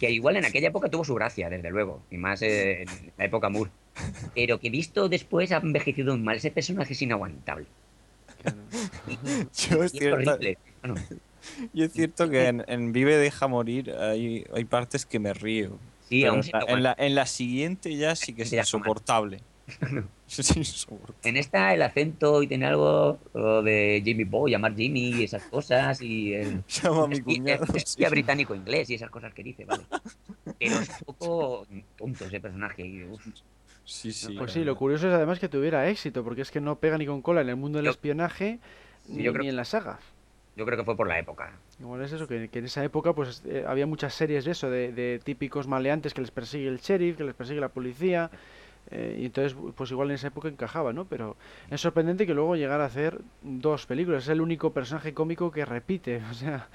[0.00, 3.24] que igual en aquella época tuvo su gracia, desde luego, y más eh, en la
[3.24, 3.70] época Moore.
[4.34, 6.36] Pero que visto después ha envejecido mal.
[6.36, 7.66] Ese personaje es inaguantable.
[8.42, 8.58] Claro.
[9.70, 10.58] Yo es Y es cierto, horrible.
[11.72, 15.78] Y es cierto que en, en Vive Deja Morir hay, hay partes que me río.
[16.08, 18.62] sí, aún en, se la, en, la, en la siguiente ya sí que es Ya
[18.62, 18.78] está
[20.38, 20.86] Es.
[21.22, 23.18] En esta el acento y tiene algo
[23.64, 27.64] de Jimmy Boy, llamar Jimmy y esas cosas y el Llama a mi cuñado.
[27.74, 28.02] es- es sí.
[28.02, 29.84] ya británico inglés y esas cosas que dice, vale.
[30.58, 31.66] Pero es un poco
[31.96, 32.84] tonto ese personaje.
[32.86, 33.24] y, uf,
[33.84, 34.34] Sí, sí.
[34.36, 37.06] Pues sí, lo curioso es además que tuviera éxito, porque es que no pega ni
[37.06, 38.58] con cola en el mundo del Yo- espionaje
[39.08, 40.00] ni, yo creo- ni en la saga.
[40.56, 41.52] yo creo que fue por la época.
[41.78, 44.68] Igual es eso, que, que en esa época pues eh, había muchas series de eso,
[44.70, 48.28] de, de típicos maleantes que les persigue el sheriff, que les persigue la policía,
[48.90, 51.06] eh, y entonces pues igual en esa época encajaba, ¿no?
[51.06, 51.36] Pero
[51.70, 55.64] es sorprendente que luego llegara a hacer dos películas, es el único personaje cómico que
[55.64, 56.68] repite, o sea,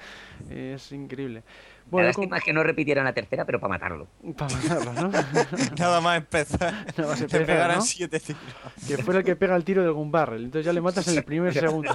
[0.50, 1.40] es increíble.
[1.40, 4.08] la Bueno, lástima es que no repitieran la tercera, pero para matarlo.
[4.36, 5.10] para matarlo, ¿no?
[5.78, 6.72] Nada más empezar.
[6.98, 7.82] Nada más empezar, pegaran ¿no?
[7.82, 8.42] siete tiros.
[8.86, 11.16] que fuera el que pega el tiro del gun barrel, entonces ya le matas en
[11.16, 11.94] el primer segundo.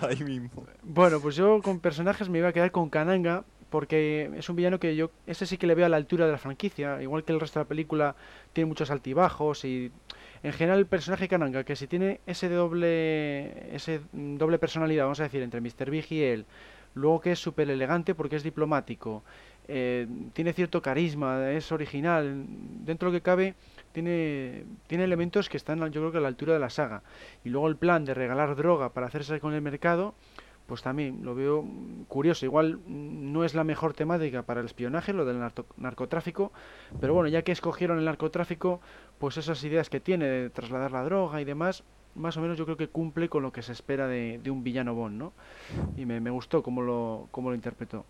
[0.00, 0.66] Ahí mismo.
[0.82, 4.78] Bueno, pues yo con personajes me iba a quedar con Kananga, porque es un villano
[4.78, 7.32] que yo, ese sí que le veo a la altura de la franquicia, igual que
[7.32, 8.14] el resto de la película
[8.52, 9.90] tiene muchos altibajos y
[10.42, 15.22] en general el personaje Kananga, que si tiene ese doble, ese doble personalidad, vamos a
[15.22, 15.90] decir, entre Mr.
[15.90, 16.44] Big y él,
[16.94, 19.24] luego que es súper elegante porque es diplomático,
[19.68, 22.44] eh, tiene cierto carisma, es original,
[22.84, 23.54] dentro de lo que cabe
[23.92, 27.02] tiene, tiene elementos que están yo creo que a la altura de la saga.
[27.42, 30.14] Y luego el plan de regalar droga para hacerse con el mercado,
[30.72, 31.66] pues también lo veo
[32.08, 32.46] curioso.
[32.46, 35.38] Igual mm, no es la mejor temática para el espionaje, lo del
[35.76, 36.50] narcotráfico,
[36.98, 38.80] pero bueno, ya que escogieron el narcotráfico,
[39.18, 42.64] pues esas ideas que tiene de trasladar la droga y demás, más o menos yo
[42.64, 45.34] creo que cumple con lo que se espera de, de un villano Bond, ¿no?
[45.98, 48.06] Y me, me gustó cómo lo, cómo lo interpretó.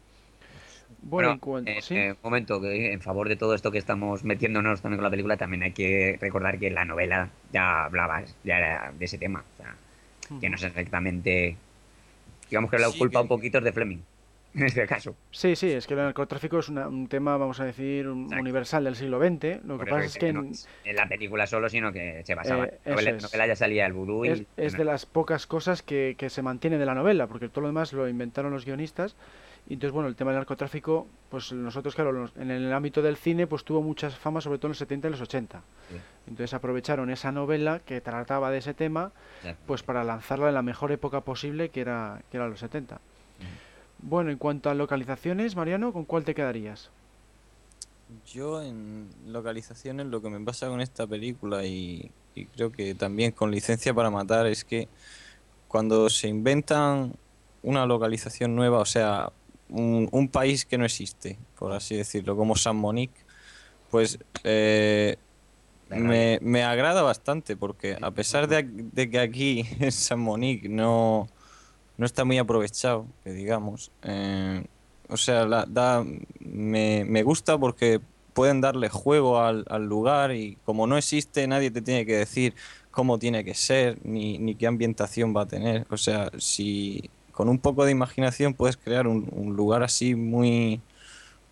[1.02, 1.68] Bueno, en cuanto...
[1.68, 1.96] eh, ¿sí?
[1.96, 5.10] eh, un momento, que en favor de todo esto que estamos metiéndonos también con la
[5.10, 9.42] película, también hay que recordar que la novela ya hablaba ya era de ese tema.
[9.54, 9.74] O sea,
[10.40, 11.56] que no es exactamente.
[12.52, 14.00] Digamos que la Sí, culpa que- un poquito es de Fleming,
[14.54, 15.16] en este caso.
[15.30, 18.84] Sí, sí, es que el narcotráfico es una- un tema, vamos a decir, un- universal
[18.84, 19.62] del siglo XX.
[19.64, 22.20] Lo Por que pasa es que no en- es en la película solo, sino que
[22.26, 22.66] se basaba.
[22.66, 23.22] Eh, en la novela, eso es.
[23.32, 24.28] novela ya salía el vudú y.
[24.28, 27.62] es, es de las pocas cosas que, que se mantiene de la novela, porque todo
[27.62, 29.16] lo demás lo inventaron los guionistas.
[29.68, 33.46] Y entonces, bueno, el tema del narcotráfico, pues nosotros, claro, en el ámbito del cine,
[33.46, 35.62] pues tuvo mucha fama, sobre todo en los 70 y los 80.
[35.88, 35.96] Sí.
[36.26, 39.12] Entonces aprovecharon esa novela que trataba de ese tema,
[39.66, 43.00] pues para lanzarla en la mejor época posible, que era, que era los 70.
[44.00, 46.90] Bueno, en cuanto a localizaciones, Mariano, ¿con cuál te quedarías?
[48.26, 53.30] Yo en localizaciones lo que me pasa con esta película y, y creo que también
[53.30, 54.88] con licencia para matar, es que
[55.68, 57.14] cuando se inventan
[57.62, 59.32] una localización nueva, o sea,
[59.72, 63.26] un, un país que no existe, por así decirlo, como San Monique,
[63.88, 65.18] pues eh,
[65.88, 71.30] me, me agrada bastante porque a pesar de, de que aquí en San Monique no,
[71.96, 74.64] no está muy aprovechado, que digamos, eh,
[75.08, 76.04] o sea, la- da,
[76.40, 78.00] me, me gusta porque
[78.32, 82.54] pueden darle juego al, al lugar y como no existe nadie te tiene que decir
[82.90, 85.86] cómo tiene que ser ni, ni qué ambientación va a tener.
[85.90, 90.80] O sea, si con un poco de imaginación puedes crear un, lugar así muy,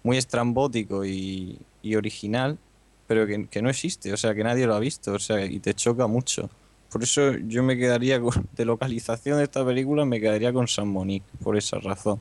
[0.03, 2.59] muy estrambótico y, y original,
[3.07, 5.59] pero que, que no existe, o sea, que nadie lo ha visto, o sea, y
[5.59, 6.49] te choca mucho.
[6.91, 10.89] Por eso yo me quedaría con, de localización de esta película, me quedaría con San
[10.89, 12.21] Monique, por esa razón.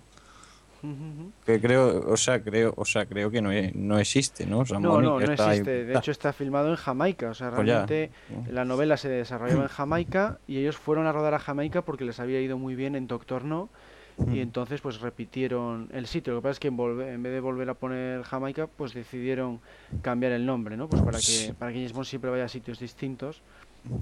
[1.46, 4.66] Que creo, o sea, creo, o sea, creo que no, e- no existe, ¿no?
[4.66, 5.86] San No, no, no ahí- existe.
[5.86, 7.30] De hecho, está filmado en Jamaica.
[7.30, 8.12] O sea, Pues realmente
[8.52, 12.20] la novela se desarrollaba en Jamaica y ellos fueron a rodar a Jamaica porque les
[12.20, 13.70] había ido muy bien en Doctor No.
[14.18, 14.40] Y Mm.
[14.40, 16.34] entonces, pues repitieron el sitio.
[16.34, 18.94] Lo que pasa es que en, volve- en vez de volver a poner Jamaica, pues
[18.94, 19.62] decidieron
[20.02, 20.90] cambiar el nombre, ¿no?
[20.90, 23.42] Pues para que, para que James Bond siempre vaya a sitios distintos.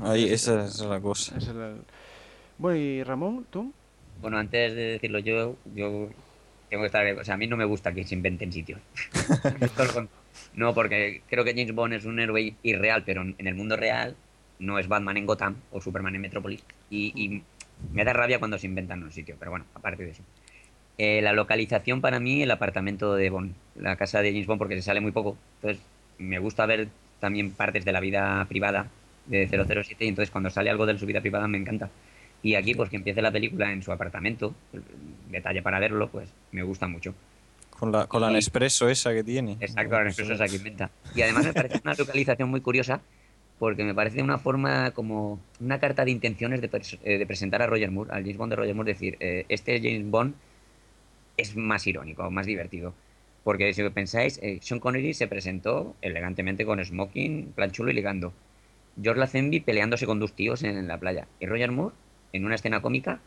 [0.02, 1.38] Ahí, esa es la cosa.
[1.38, 1.82] Ese es el-
[2.58, 3.72] Bueno, y Ramón, ¿tú?
[4.20, 6.10] Bueno, antes de decirlo yo, yo
[6.70, 7.06] tengo que estar...
[7.20, 8.80] O sea, a mí no me gusta que se inventen sitios.
[10.54, 14.16] No, porque creo que James Bond es un héroe irreal, pero en el mundo real
[14.60, 16.64] no es Batman en Gotham o Superman en Metrópolis.
[16.90, 17.44] Y, y
[17.94, 20.24] me da rabia cuando se inventan un sitio, pero bueno, aparte de eso.
[20.98, 24.76] Eh, la localización para mí, el apartamento de Bond, la casa de James Bond, porque
[24.76, 25.38] se sale muy poco.
[25.62, 25.84] Entonces,
[26.18, 26.88] me gusta ver
[27.20, 28.88] también partes de la vida privada
[29.28, 31.90] de 007 y entonces cuando sale algo de su vida privada me encanta.
[32.44, 34.54] Y aquí, pues que empiece la película en su apartamento,
[35.30, 37.14] detalle para verlo, pues me gusta mucho.
[37.72, 39.58] Con la, con la Nespresso esa que tiene.
[39.60, 40.90] Exacto, la Nespresso esa que inventa.
[41.16, 43.02] Y además me parece una localización muy curiosa
[43.60, 46.70] porque me parece una forma como una carta de intenciones de,
[47.04, 49.80] eh, de presentar a Roger Moore, al James Bond de Roger Moore, decir, eh, este
[49.82, 50.36] James Bond
[51.38, 52.94] es más irónico, más divertido.
[53.44, 58.34] Porque si pensáis, eh, Sean Connery se presentó elegantemente con smoking, plan chulo y ligando.
[59.02, 61.28] George Lazenby peleándose con dos tíos en la playa.
[61.40, 61.96] Y Roger Moore,
[62.38, 63.20] en una escena cómica,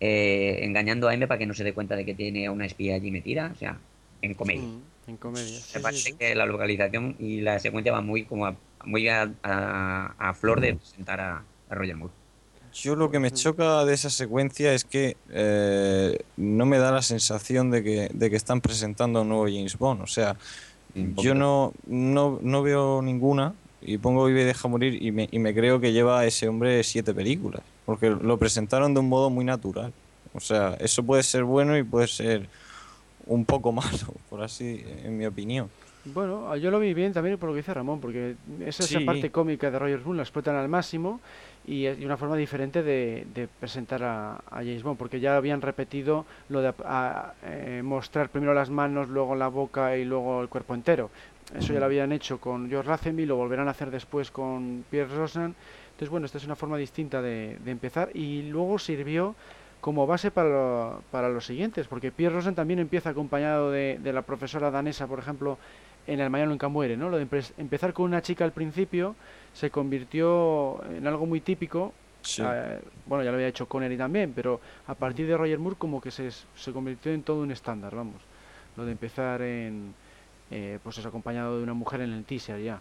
[0.00, 2.66] eh, engañando a M para que no se dé cuenta de que tiene a una
[2.66, 3.50] espía allí metida.
[3.54, 3.78] O sea,
[4.22, 4.62] en comedia.
[4.62, 5.58] Mm, en comedia.
[5.58, 6.16] Me sí, parece sí.
[6.18, 8.54] que la localización y la secuencia van muy como a,
[8.84, 12.14] muy a, a- a flor de presentar a, a Roger Moore.
[12.72, 17.02] Yo lo que me choca de esa secuencia es que eh, no me da la
[17.02, 20.02] sensación de que, de que están presentando a un nuevo James Bond.
[20.02, 20.36] O sea,
[20.94, 25.38] yo no, no, no veo ninguna y pongo Vive y deja morir y me, y
[25.40, 27.62] me creo que lleva a ese hombre siete películas.
[27.90, 29.92] Porque lo presentaron de un modo muy natural.
[30.32, 32.48] O sea, eso puede ser bueno y puede ser
[33.26, 35.68] un poco malo, por así, en mi opinión.
[36.04, 39.04] Bueno, yo lo vi bien también por lo que dice Ramón, porque esa, esa Sí.
[39.04, 41.18] parte cómica de Roger Moore la explotan al máximo
[41.66, 45.36] y es y una forma diferente de, de presentar a, a James Bond, porque ya
[45.36, 50.40] habían repetido lo de a- eh, mostrar primero las manos, luego la boca y luego
[50.42, 51.10] el cuerpo entero.
[51.58, 55.12] Eso ya lo habían hecho con George Lazenby, lo volverán a hacer después con Pierre
[55.16, 55.56] Rosnan.
[56.00, 59.34] Entonces, bueno, esta es una forma distinta de, de empezar y luego sirvió
[59.82, 64.12] como base para, lo- para los siguientes, porque Pierre Rosen también empieza acompañado de, de
[64.14, 65.58] la profesora danesa, por ejemplo,
[66.06, 67.10] en El Mañana Nunca Muere, ¿no?
[67.10, 69.14] Lo de empe- empezar con una chica al principio
[69.52, 71.92] se convirtió en algo muy típico.
[72.22, 72.40] Sí.
[72.46, 76.00] eh, bueno, ya lo había hecho Connery también, pero a partir de Roger Moore como
[76.00, 78.22] que se, se convirtió en todo un estándar, vamos.
[78.78, 79.92] Lo de empezar en,
[80.50, 82.80] eh, pues eso, acompañado de una mujer en el teaser ya.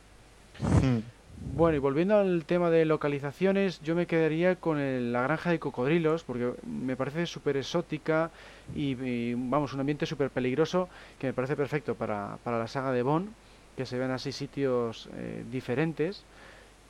[0.81, 0.99] Mm.
[1.41, 5.59] Bueno, y volviendo al tema de localizaciones, yo me quedaría con el- la granja de
[5.59, 8.31] cocodrilos, porque me parece súper exótica
[8.73, 12.91] y, y, vamos, un ambiente súper peligroso que me parece perfecto para, para la saga
[12.91, 13.33] de Bond,
[13.75, 16.25] que se ven así sitios eh, diferentes,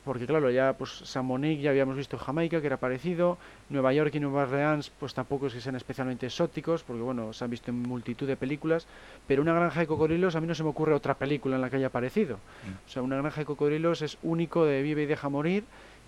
[0.04, 3.38] porque claro, ya pues San Monique ya habíamos visto Jamaica, que era parecido,
[3.68, 7.44] Nueva York y Nueva Orleans pues tampoco es que sean especialmente exóticos, porque bueno, se
[7.44, 8.86] han visto en multitud de películas,
[9.26, 11.70] pero una granja de cocodrilos a mí no se me ocurre otra película en la
[11.70, 12.38] que haya aparecido.
[12.86, 15.64] O sea, una granja de cocodrilos es único de Vive y Deja Morir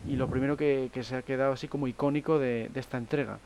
[0.09, 3.39] y lo primero que, que se ha quedado así como icónico de, de esta entrega.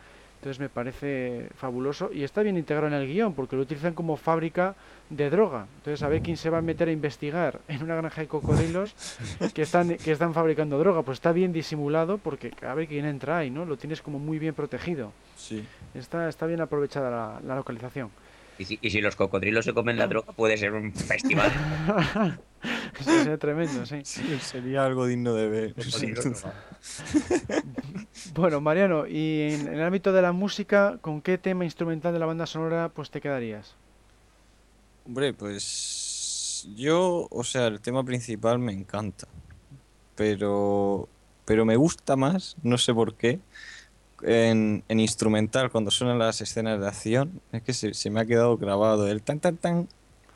[0.46, 4.16] Entonces me parece fabuloso y está bien integrado en el guion porque lo utilizan como
[4.16, 4.76] fábrica
[5.10, 5.66] de droga.
[5.78, 8.94] Entonces a ver quién se va a meter a investigar en una granja de cocodrilos
[9.54, 11.02] que están, que están fabricando droga.
[11.02, 13.64] Pues está bien disimulado porque a ver quién entra ahí, ¿no?
[13.64, 15.12] Lo tienes como muy bien protegido.
[15.34, 15.64] Sí.
[15.94, 18.10] Está, está bien aprovechada la, la localización.
[18.56, 21.50] Y si, y si los cocodrilos se comen la droga, puede ser un festival.
[23.00, 24.00] Eso sería tremendo, sí.
[24.04, 25.74] Sí, sería algo digno de ver.
[25.74, 26.44] drogados.
[28.34, 32.18] Bueno, Mariano, y en, en el ámbito de la música, ¿con qué tema instrumental de
[32.18, 33.74] la banda sonora pues te quedarías?
[35.06, 39.26] Hombre, pues yo, o sea, el tema principal me encanta,
[40.16, 41.08] pero
[41.44, 43.38] pero me gusta más, no sé por qué,
[44.22, 48.26] en, en instrumental, cuando suenan las escenas de acción, es que se, se me ha
[48.26, 49.88] quedado grabado el tan tan tan,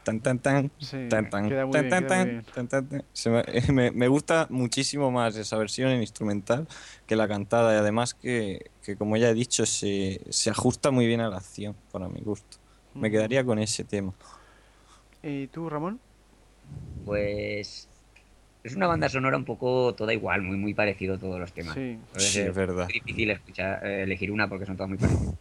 [0.03, 3.05] tan tan tan, Sí, tan tan, tan bien, tan tan, tan, tan, tan.
[3.13, 3.43] Se me,
[3.73, 6.67] me- me gusta muchísimo más esa versión en instrumental
[7.07, 11.07] que la cantada y además que, que como ya he dicho, se, se ajusta muy
[11.07, 12.59] bien a la acción, para mi gusto.
[12.95, 14.15] Me quedaría con ese tema.
[15.23, 16.01] ¿Y tú, Ramón?
[17.05, 17.89] Pues
[18.63, 21.77] es una banda sonora un poco toda igual, muy muy parecido a todos los temas.
[21.77, 21.99] Sí.
[22.17, 22.89] Sí, es verdad.
[22.89, 25.35] difícil escuchar, eh, elegir una porque son todas muy parecidas.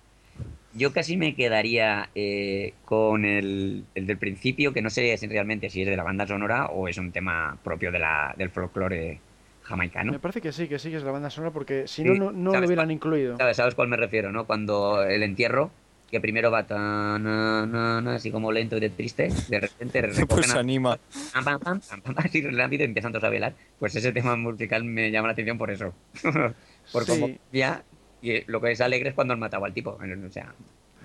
[0.80, 5.69] Yo casi me quedaría eh, con el, el del principio, que no sé si realmente
[5.69, 9.19] si es de la banda sonora o es un tema propio de la, del folclore
[9.63, 10.11] jamaicano.
[10.13, 12.32] Me parece que sí, que sí, que es la banda sonora, porque si Sí, no,
[12.32, 12.95] no, lo ¿sabes hubieran cuál?
[12.97, 13.38] incluido.
[13.38, 14.45] ¿Sabes, ¿Sabes cuál me refiero, no?
[14.45, 15.71] Cuando el entierro,
[16.09, 20.01] que primero va tan, na, na, na, así como lento y de triste, de repente
[20.27, 20.97] Pues a- anima.
[21.34, 23.53] pam, pam, pam, pam, pam, así rápido y empiezan todos a velar.
[23.80, 25.93] Pues ese tema musical me llama la atención por eso.
[26.91, 27.07] por Sí.
[27.07, 27.84] cómo ya
[28.22, 29.91] y lo que es alegre es cuando han matado al tipo.
[29.91, 30.53] O sea,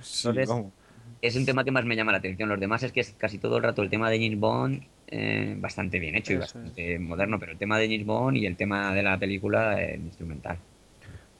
[0.00, 0.72] Sí, Entonces- vamos.
[1.22, 2.48] es un tema que más me llama la atención.
[2.48, 5.54] Los demás es que es casi todo el rato el tema de James Bond eh,
[5.58, 6.54] bastante bien hecho y Eso es.
[6.54, 9.96] bastante moderno, pero el tema de James Bond y el tema de la película eh,
[10.02, 10.58] instrumental.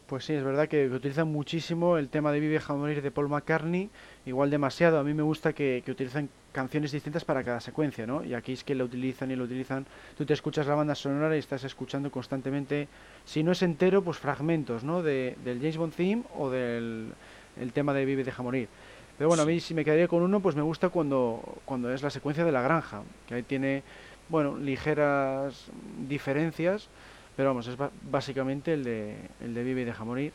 [0.07, 3.31] Pues sí, es verdad que, utilizan muchísimo el tema de Vive a morir de Paul
[3.31, 3.89] McCartney,
[4.27, 4.99] igual demasiado.
[4.99, 8.23] A mí me gusta que, que utilizan canciones distintas para cada secuencia, ¿no?
[8.23, 9.87] Y aquí es que lo utilizan y lo utilizan.
[10.17, 12.87] Tú te escuchas la banda sonora y estás escuchando constantemente,
[13.25, 15.03] si no es entero, pues fragmentos, ¿no?
[15.03, 17.13] De, del James Bond theme o del
[17.61, 18.69] el tema de Vive deja morir.
[19.17, 22.03] Pero bueno, a mí si me quedaría con uno, pues me gusta cuando, cuando es
[22.03, 23.83] la secuencia de la granja, que ahí tiene,
[24.29, 25.67] bueno, ligeras
[26.09, 26.89] diferencias,
[27.37, 27.77] pero vamos, es
[28.11, 30.33] básicamente el de, el de Vive y deja morir.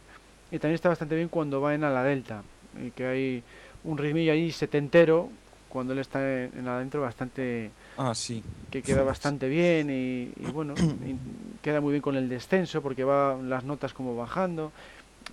[0.52, 2.44] Y también está bastante bien cuando va en Ala Delta,
[2.84, 3.44] y que hay
[3.84, 5.30] un ritmillo ahí setentero,
[5.70, 8.42] cuando él está en, en adentro, bastante Ah, sí.
[8.72, 11.16] que queda bastante bien y, y bueno, y
[11.62, 14.72] queda muy bien con el descenso porque va las notas como bajando.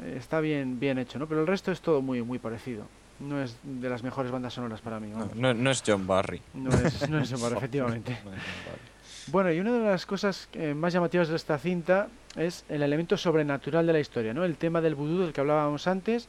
[0.03, 1.27] Eh, Está bien bien hecho, ¿no?
[1.27, 2.85] Pero el resto es todo muy muy parecido.
[3.19, 6.41] No es de las mejores bandas sonoras para mí, No, no- no es John Barry.
[6.53, 8.19] No es, no es Omar, efectivamente.
[8.25, 8.96] No es John Barry.
[9.29, 13.17] Bueno, y una de las cosas eh, más llamativas de esta cinta es el elemento
[13.17, 14.45] sobrenatural de la historia, ¿no?
[14.45, 16.29] El tema del vudú del que hablábamos antes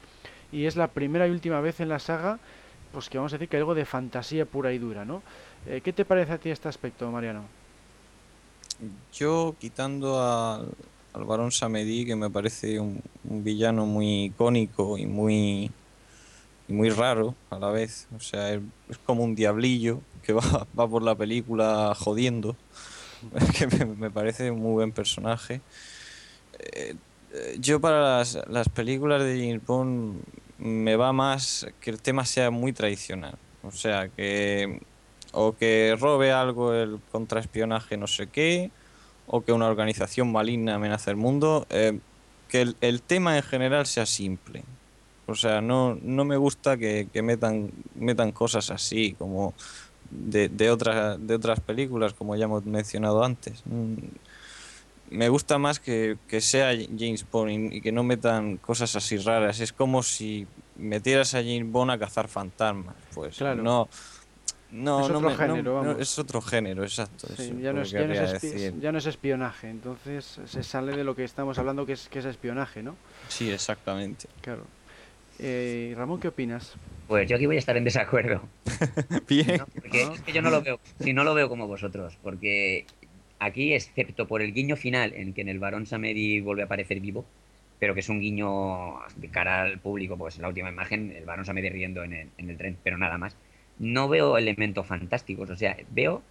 [0.51, 2.39] y es la primera y última vez en la saga
[2.91, 5.21] pues que vamos a decir que hay algo de fantasía pura y dura, ¿no?
[5.67, 7.43] Eh, ¿Qué te parece a ti este aspecto, Mariano?
[9.13, 15.69] Yo quitando al, varón Samedi, que me parece un, villano muy icónico y muy,
[16.67, 18.07] muy raro a la vez.
[18.15, 22.55] O sea, es como un diablillo que va, por la película jodiendo.
[23.57, 25.61] Que me, parece un muy buen personaje.
[26.59, 26.93] Eh,
[27.33, 30.15] eh, yo para las, las películas de James
[30.59, 33.35] me va más que el tema sea muy tradicional.
[33.63, 34.81] O sea, que
[35.31, 38.69] o que robe algo el contraespionaje no sé qué,
[39.25, 41.99] o que una organización maligna amenace el mundo, eh,
[42.49, 44.63] que el, el tema en general sea simple.
[45.27, 49.53] O sea, no, no me gusta que, que metan, metan cosas así, como
[50.09, 53.61] de, de, otras, de otras películas, como ya hemos mencionado antes.
[53.65, 53.95] Mm,
[55.09, 59.59] Me gusta más que, que sea James Bond y, que no metan cosas así raras.
[59.61, 60.45] Es como si
[60.75, 62.95] metieras a James Bond a cazar fantasmas.
[63.13, 63.63] Pues Claro.
[63.63, 63.87] no.
[64.69, 66.01] No, Es no otro me- género, no, vamos.
[66.01, 67.25] es otro género, exacto.
[67.37, 67.99] Sí, ya, no es, no
[68.81, 72.19] ya no es espionaje, entonces se sale de lo que estamos hablando que es, que
[72.19, 72.97] es espionaje, ¿no?
[73.29, 74.27] Sí, exactamente.
[74.41, 74.63] Claro.
[75.39, 76.73] Eh, Ramón, ¿qué opinas?
[77.07, 78.41] Pues yo aquí voy a estar en desacuerdo.
[79.27, 79.57] Bien.
[79.57, 79.65] ¿no?
[79.65, 82.85] Porque es que yo no lo veo, si no lo veo como vosotros, porque
[83.39, 86.99] aquí, excepto por el guiño final en que en el varón Samedi vuelve a aparecer
[86.99, 87.25] vivo,
[87.79, 91.25] pero que es un guiño de cara al público, pues en la última imagen, el
[91.25, 93.35] varón Samedi riendo en el, en el tren, pero nada más.
[93.79, 96.23] No veo elementos fantásticos, o sea, veo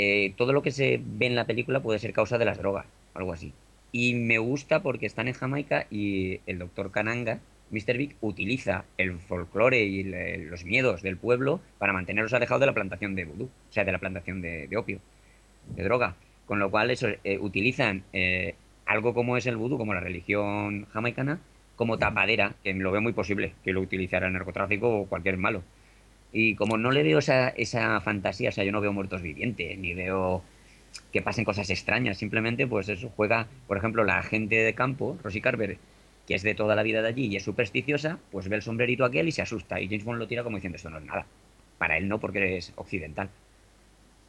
[0.00, 2.86] eh, todo lo que se ve en la película puede ser causa de las drogas,
[3.14, 3.52] algo así.
[3.90, 7.96] Y me gusta porque están en Jamaica y el doctor Kananga, Mr.
[7.98, 12.74] Big, utiliza el folclore y le- los miedos del pueblo para mantenerlos alejados de la
[12.74, 15.00] plantación de vudú, o sea, de la plantación de, de opio,
[15.76, 16.16] de droga.
[16.46, 18.54] Con lo cual, eso, eh, utilizan eh,
[18.86, 21.40] algo como es el vudú, como la religión jamaicana,
[21.76, 25.62] como tapadera, que lo veo muy posible que lo utilizara el narcotráfico o cualquier malo.
[26.32, 29.78] Y como no le veo esa, esa fantasía, o sea, yo no veo muertos vivientes,
[29.78, 30.42] ni veo
[31.12, 35.40] que pasen cosas extrañas, simplemente pues eso juega, por ejemplo, la agente de campo, Rosie
[35.40, 35.78] Carver,
[36.28, 39.06] que es de toda la vida de allí y es supersticiosa, pues ve el sombrerito
[39.06, 41.24] aquel y se asusta, y James Bond lo tira como diciendo, esto no es nada.
[41.78, 43.30] Para él no, porque es occidental.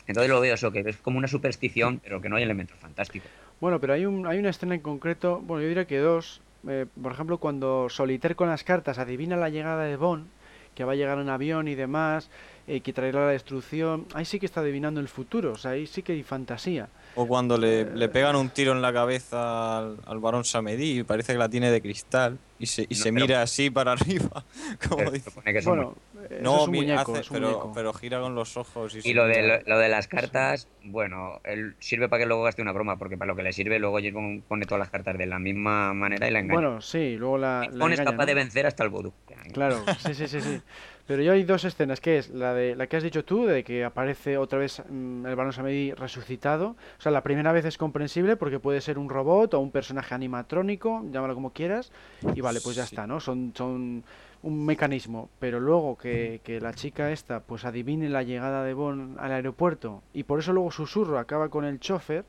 [0.07, 3.29] Entonces lo veo eso, que es como una superstición, pero que no hay elementos fantásticos.
[3.59, 6.41] Bueno, pero hay, un, hay una escena en concreto, bueno, yo diría que dos.
[6.69, 10.27] eh, por ejemplo, cuando Solitaire con las cartas adivina la llegada de Bond,
[10.75, 12.29] que va a llegar en avión y demás,
[12.65, 14.05] eh, que traerá la destrucción.
[14.13, 16.87] Ahí sí que está adivinando el futuro, o sea, ahí sí que hay fantasía.
[17.15, 21.03] O cuando le, le pegan un tiro en la cabeza al, al varón Samedí y
[21.03, 23.91] parece que la tiene de cristal y se, y No, se pero- mira así para
[23.93, 24.45] arriba.
[24.87, 25.31] Como Pero dice.
[25.43, 25.95] que Bueno,
[26.41, 27.71] No, es un mi- muñeco, hace- es un pero, muñeco.
[27.73, 28.95] pero gira con los ojos.
[28.95, 32.43] Y, Y lo de, lo, lo de las cartas, bueno, él sirve para que luego
[32.43, 35.17] gaste una broma, porque para lo que le sirve, luego James pone todas las cartas
[35.17, 36.61] de la misma manera y la engaña.
[36.61, 38.27] Bueno, sí, luego la, la Bond es engaña, capaz ¿no?
[38.27, 39.13] de vencer hasta el vudú.
[39.51, 40.61] Claro, sí, sí, sí, sí.
[41.09, 43.63] Pero yo hay dos escenas, que es la de la que has dicho tú, de
[43.63, 46.75] que aparece otra vez mm, el Barón Samedi resucitado.
[46.99, 50.13] O sea, la primera vez es comprensible porque puede ser un robot o un personaje
[50.13, 51.91] animatrónico, llámalo como quieras,
[52.35, 52.93] y vale, pues ya Sí.
[52.93, 53.19] está, ¿no?
[53.19, 54.03] Son, son
[54.43, 55.31] un mecanismo.
[55.39, 60.03] Pero luego que, que la chica esta pues adivine la llegada de Bond al aeropuerto
[60.13, 62.23] y por eso luego susurro acaba con el chofer,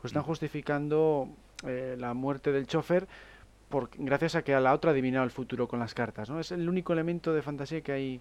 [0.00, 1.28] pues están justificando
[1.66, 3.06] eh, la muerte del chofer
[3.72, 6.38] por, gracias a que a la otra ha adivinado el futuro con las cartas, ¿no?
[6.38, 8.20] Es el único elemento de fantasía que hay.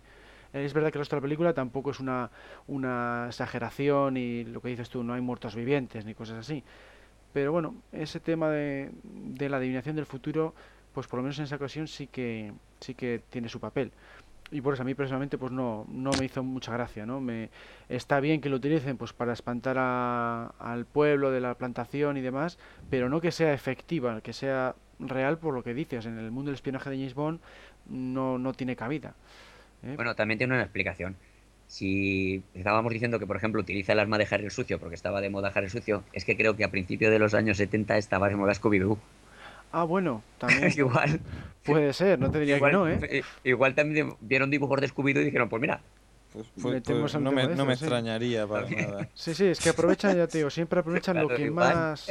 [0.54, 2.32] Es verdad que el resto de la película tampoco es una,
[2.68, 6.64] una exageración y lo que dices tú, no hay muertos vivientes ni cosas así.
[7.34, 10.54] Pero bueno, ese tema de, de la adivinación del futuro,
[10.94, 13.92] pues por lo menos en esa ocasión sí que, sí que tiene su papel.
[14.52, 17.22] Y por eso a mí personalmente pues no, no me hizo mucha gracia, ¿no?
[17.88, 22.58] Está bien que lo utilicen pues para espantar al pueblo de la plantación y demás,
[22.90, 24.76] pero no que sea efectiva, que sea
[25.08, 26.06] real por lo que dices.
[26.06, 27.40] En el mundo del espionaje de James Bond
[27.90, 29.14] no, no tiene cabida.
[29.84, 29.94] ¿eh?
[29.96, 31.16] Bueno, también tiene una explicación.
[31.68, 35.22] Si estábamos diciendo que, por ejemplo, utiliza el arma de Harry el Sucio porque estaba
[35.22, 37.98] de moda Harry el Sucio, es que creo que a principios de los años 70
[37.98, 38.98] estaba de moda Scooby-Doo.
[39.72, 41.22] Ah, bueno, también igual,
[41.64, 43.00] puede ser, no te diría igual, que no, ¿eh?
[43.04, 45.80] eh, igual también vieron dibujos de Scooby-Doo y dijeron, pues mira,
[46.32, 49.10] Pues- pues- pues no me, no extrañaría para nada.
[49.14, 52.08] Sí, sí, es que aprovechan, ya te digo, siempre aprovechan lo que igual, más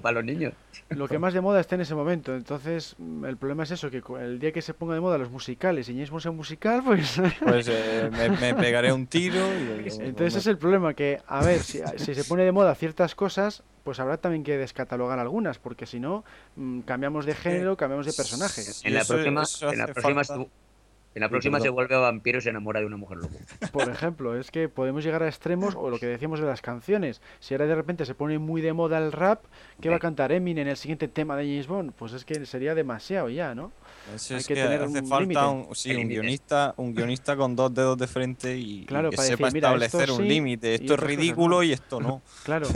[0.00, 0.52] para los niños.
[0.90, 2.34] lo que más de moda está en ese momento.
[2.36, 2.94] Entonces,
[3.26, 5.94] el problema es eso, que el día que se ponga de moda los musicales y
[5.94, 9.40] James Bond sea un musical, pues Pues eh, me, me pegaré un tiro
[9.84, 9.88] y...
[10.02, 13.64] Entonces es el problema que, a ver, si, si se pone de moda ciertas cosas,
[13.82, 16.24] pues habrá también que descatalogar algunas, porque si no,
[16.56, 18.62] mm, cambiamos de género, cambiamos de personaje.
[18.84, 20.44] En la próxima, eso en la hace próxima, falta.
[20.44, 20.50] su-
[21.14, 23.36] en la próxima se vuelve vampiro y se enamora de una mujer lobo.
[23.72, 27.20] Por ejemplo, es que podemos llegar a extremos, o lo que decíamos de las canciones.
[27.40, 29.44] Si ahora de repente se pone muy de moda el rap,
[29.80, 31.92] ¿qué va a cantar Eminem en el siguiente tema de James Bond?
[31.92, 33.72] Pues es que sería demasiado ya, ¿no?
[34.10, 37.54] Hay es que que, tener hace un falta un, sí, un guionista, un guionista con
[37.54, 40.74] dos dedos de frente y, que para sepa decir, establecer un sí límite.
[40.74, 41.62] Esto es ridículo no.
[41.62, 42.22] y esto no.
[42.44, 42.66] Claro,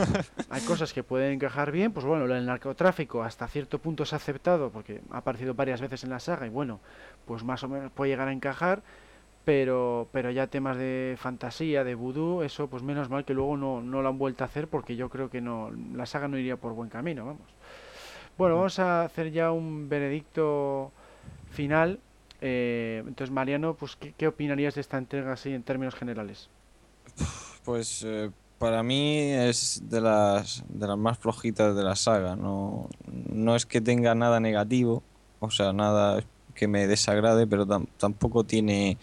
[0.51, 4.19] hay cosas que pueden encajar bien, pues bueno, del narcotráfico hasta cierto punto se ha
[4.19, 6.81] aceptado porque ha aparecido varias veces en la saga y bueno,
[7.27, 8.83] pues más o menos puede llegar a encajar,
[9.45, 13.81] pero pero ya temas de fantasía, de vudú, eso pues menos mal que luego no,
[13.81, 16.57] no lo han vuelto a hacer porque yo creo que no la saga no iría
[16.57, 17.49] por buen camino, vamos.
[18.39, 20.91] Bueno, vamos a hacer ya un veredicto
[21.53, 22.01] final.
[22.41, 26.49] eh, entonces, Mariano, pues ¿qué, opinarías de esta entrega así en términos generales?
[27.65, 32.37] Pues eh, para mí es de las, de las más flojitas de la saga.
[32.37, 35.03] No, no es que tenga nada negativo,
[35.41, 36.23] o sea, nada
[36.55, 38.99] que me desagrade, pero tam- tampoco tiene,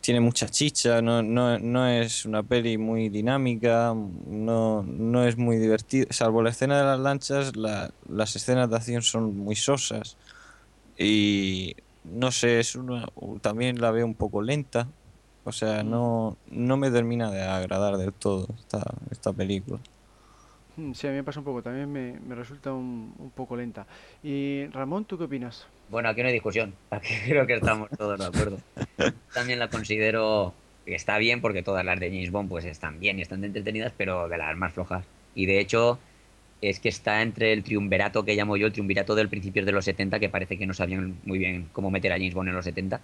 [0.00, 1.02] tiene mucha chicha.
[1.02, 3.94] No, no, es una peli muy dinámica,
[4.26, 6.06] no, no es muy divertida.
[6.10, 10.16] Salvo la escena de las lanchas, la- las escenas de acción son muy sosas.
[10.98, 13.06] Y no sé, es una,
[13.40, 14.88] también la veo un poco lenta.
[15.44, 15.90] O sea, Mm.
[15.90, 19.78] no, no me termina de agradar del todo esta, esta película.
[20.76, 23.56] Mm, Sí, a mí me pasa un poco, también me, me resulta un, un poco
[23.56, 23.86] lenta.
[24.22, 25.66] Y Ramón, ¿tú qué opinas?
[25.88, 26.74] Bueno, aquí no hay discusión.
[26.90, 28.58] Aquí creo que estamos todos de acuerdo.
[29.34, 30.52] También la considero
[30.84, 33.92] que está bien porque todas las de James Bond pues están bien y están entretenidas,
[33.96, 35.04] pero de las más flojas.
[35.34, 35.98] Y de hecho
[36.60, 39.84] es que está entre el triunvirato que llamo yo, el triunvirato del principio de los
[39.84, 42.64] 70, que parece que no sabían muy bien cómo meter a James Bond en los
[42.64, 43.00] 70,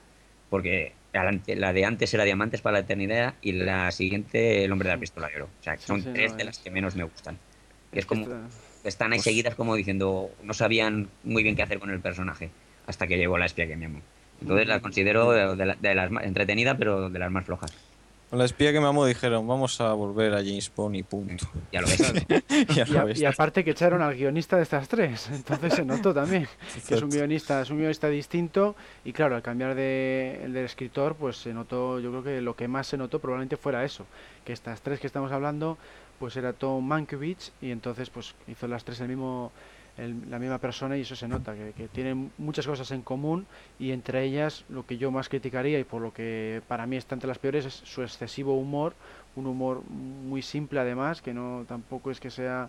[0.51, 4.95] porque la de antes era Diamantes para la Eternidad y la siguiente El Hombre de
[4.97, 5.49] la Pistola de Oro.
[5.61, 7.39] O sea, son sí, tres no, de es- las que menos me gustan.
[7.93, 8.49] Es como, está-
[8.85, 12.51] están ahí Pues- seguidas como diciendo, no sabían muy bien qué hacer con el personaje
[12.87, 14.01] hasta que llegó la espía que me amó.
[14.41, 17.73] Entonces la considero de, la- de las más entretenida, pero de las más flojas.
[18.35, 21.47] Con la espía que me amo dijeron, vamos a volver a James Bond y punto.
[21.71, 22.03] Ya lo ves.
[22.75, 23.21] Ya Y, lo ves.
[23.21, 26.49] y aparte que echaron al guionista de estas tres, entonces se notó también
[26.89, 28.75] que es un guionista, es un guionista distinto
[29.05, 32.57] y claro, al cambiar de el del escritor, pues se notó, yo creo que lo
[32.57, 34.05] que más se notó probablemente fuera eso,
[34.45, 35.79] que estas tres que estamos hablando,
[36.19, 39.53] pues era Tom Mankiewicz y entonces pues hizo las tres el mismo
[39.99, 43.47] el- la misma persona y eso se nota, que, que tienen muchas cosas en común
[43.79, 47.15] y entre ellas lo que yo más criticaría y por lo que para mí está
[47.15, 48.95] entre las peores es su excesivo humor,
[49.37, 52.69] un humor muy simple además, que no tampoco es que sea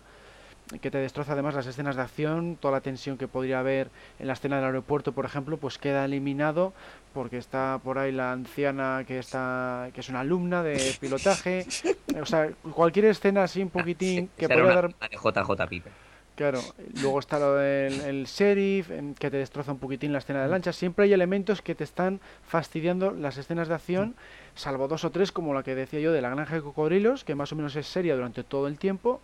[0.82, 4.26] que te destroza además las escenas de acción, toda la tensión que podría haber en
[4.26, 6.72] la escena del aeropuerto, por ejemplo, pues queda eliminado
[7.14, 11.66] porque está por ahí la anciana que está que es una alumna de pilotaje,
[12.20, 15.92] o sea, cualquier escena así un poquitín que una dar JJ Piper.
[16.36, 16.60] Claro,
[17.00, 20.70] luego está lo del el sheriff, que te destroza un poquitín la escena de lancha.
[20.74, 24.14] Siempre hay elementos que te están fastidiando las escenas de acción,
[24.54, 27.34] salvo dos o tres, como la que decía yo de la granja de cocodrilos, que
[27.34, 29.22] más o menos es seria durante todo el tiempo,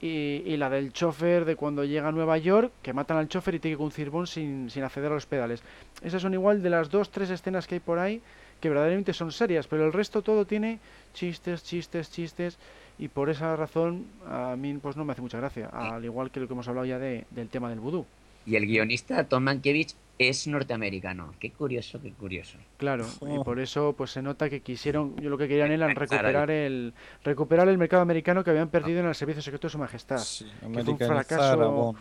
[0.00, 3.58] y, la del chofer de cuando llega a Nueva York, que matan al chofer y
[3.58, 5.62] tiene que conducir Bond sin, sin acceder a los pedales.
[6.02, 8.22] Esas son igual de las dos, tres escenas que hay por ahí,
[8.62, 10.78] que verdaderamente son serias, pero el resto todo tiene
[11.12, 12.58] chistes, chistes, chistes
[12.98, 16.40] y por esa razón a mí pues no me hace mucha gracia, al igual que
[16.40, 18.06] lo que hemos hablado ya de, del tema del vudú.
[18.46, 21.34] Y el guionista Tom Mankiewicz es norteamericano.
[21.38, 22.56] Qué curioso, qué curioso.
[22.78, 23.44] Claro, y Oh.
[23.44, 26.94] por eso pues se nota que quisieron, yo lo que querían era recuperar el
[27.24, 30.18] recuperar el mercado americano que habían perdido en el servicio secreto de su majestad.
[30.18, 31.96] Sí, fue un fracaso.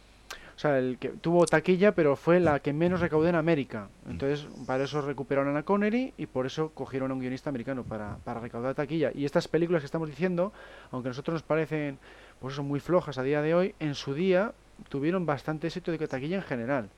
[0.55, 3.89] O sea, el que tuvo taquilla, pero fue la que menos recaudó en América.
[4.07, 8.17] Entonces, para eso recuperaron a Connery y por eso cogieron a un guionista americano para,
[8.23, 9.11] para recaudar taquilla.
[9.13, 10.53] Y estas películas que estamos diciendo,
[10.91, 11.99] aunque a nosotros nos parecen
[12.39, 14.53] pues eso, muy flojas a día de hoy, en su día
[14.87, 16.89] tuvieron bastante éxito de taquilla en general.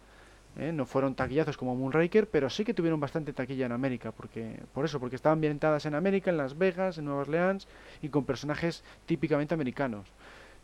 [0.57, 0.71] ¿eh?
[0.71, 4.85] No fueron taquillazos como Moonraker, pero sí que tuvieron bastante taquilla en América, porque por
[4.85, 7.67] eso, porque estaban ambientadas en América, en Las Vegas, en Nueva Orleans
[8.01, 10.07] y con personajes típicamente americanos.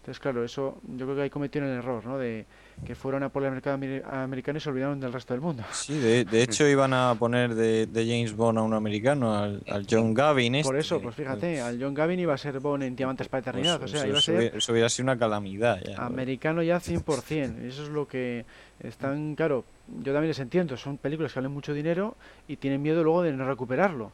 [0.04, 2.18] Entonces, claro, eso yo creo que ahí cometieron el error, ¿no?
[2.18, 2.46] De
[2.86, 5.64] que fueron a por el mercado amer- americano y se olvidaron del resto del mundo.
[5.72, 9.64] Sí, de, de hecho iban a poner de, de James Bond a un americano, al,
[9.66, 10.62] al John Gavin.
[10.62, 13.44] Por este, eso, pues fíjate, al John Gavin iba a ser Bond en Diamantes para
[13.44, 15.82] pues, Eternidad, o sea, eso- iba a eso ser hubiera- eso hubiera sido una calamidad.
[15.82, 16.04] ya.
[16.06, 17.64] americano ya 100%.
[17.64, 18.44] y Eso es lo que
[18.82, 22.18] están, claro, yo también les entiendo, son películas que valen mucho dinero
[22.50, 24.12] y tienen miedo luego de no recuperarlo.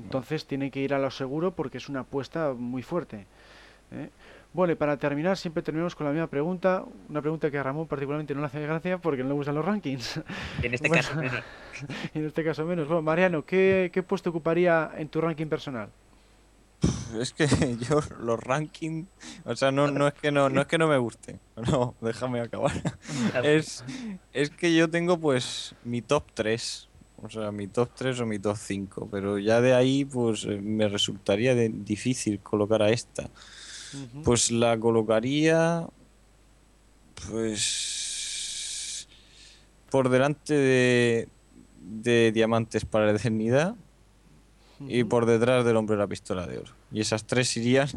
[0.00, 3.26] Entonces tienen que ir a lo seguro porque es una apuesta muy fuerte.
[3.90, 4.08] ¿eh?
[4.54, 7.86] Bueno, y para terminar, siempre terminamos con la misma pregunta, una pregunta que a Ramón
[7.86, 10.20] particularmente no le hace gracia porque no le gustan los rankings.
[10.62, 11.02] En este Bueno.
[11.02, 11.42] caso, menos.
[12.14, 12.86] en este caso menos.
[12.86, 15.88] Bueno, Mariano, ¿qué, qué puesto ocuparía en tu ranking personal?
[17.18, 17.46] Es que
[17.88, 19.06] yo los rankings,
[19.44, 21.38] o sea, no, no es que no, no es que no me guste.
[21.70, 22.72] No, déjame acabar.
[23.44, 23.84] Es,
[24.32, 26.88] es que yo tengo pues mi top 3.
[27.24, 29.08] O sea, mi top 3 o mi top 5.
[29.10, 33.30] Pero ya de ahí pues eh, me resultaría de- difícil colocar a esta.
[34.24, 35.86] Pues la colocaría
[37.28, 39.08] pues
[39.90, 41.28] por delante de,
[41.80, 43.74] de Diamantes para la Eternidad
[44.80, 46.72] y por detrás del Hombre de la Pistola de Oro.
[46.90, 47.88] Y esas tres irían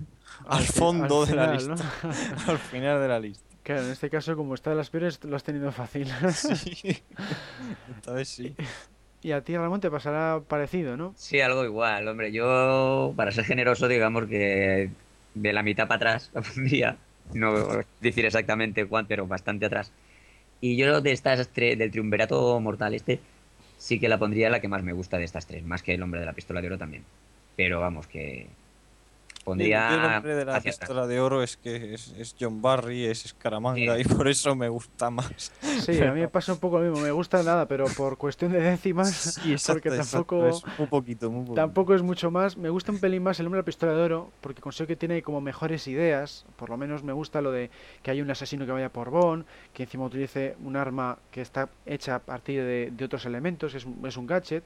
[0.47, 1.75] al fondo al de la lista.
[1.75, 2.11] ¿no?
[2.51, 3.45] al final de la lista.
[3.63, 6.07] Claro, en este caso, como está de las peores, lo has tenido fácil.
[6.31, 7.01] Sí.
[7.95, 8.55] Esta vez sí.
[9.23, 11.13] y a ti, Ramón, te pasará parecido, ¿no?
[11.17, 12.31] Sí, algo igual, hombre.
[12.31, 14.91] Yo, para ser generoso, digamos que
[15.35, 16.97] de la mitad para atrás la pondría.
[17.33, 17.53] No
[18.01, 19.91] decir exactamente cuánto, pero bastante atrás.
[20.61, 23.19] Y yo de estas tres, del triunvirato mortal este,
[23.77, 26.03] sí que la pondría la que más me gusta de estas tres, más que el
[26.03, 27.03] hombre de la pistola de oro también.
[27.55, 28.47] Pero vamos, que
[29.45, 33.23] pondría El hombre de la pistola de oro es que es, es John Barry, es
[33.29, 34.01] Scaramanga Sí.
[34.01, 35.53] y por eso me gusta más.
[35.85, 37.05] Sí, a mí me pasa un poco lo mismo.
[37.05, 40.87] Me gusta nada, pero por cuestión de décimas, Sí, exacto, porque exacto, tampoco, es muy
[40.87, 41.55] poquito, muy poquito.
[41.55, 42.57] tampoco es mucho más.
[42.57, 44.95] Me gusta un pelín más el hombre de la pistola de oro, porque considero que
[44.95, 46.45] tiene como mejores ideas.
[46.57, 47.69] Por lo menos me gusta lo de
[48.03, 51.69] que hay un asesino que vaya por Bond, que encima utilice un arma que está
[51.85, 54.63] hecha a partir de, de otros elementos, es un, es un gadget.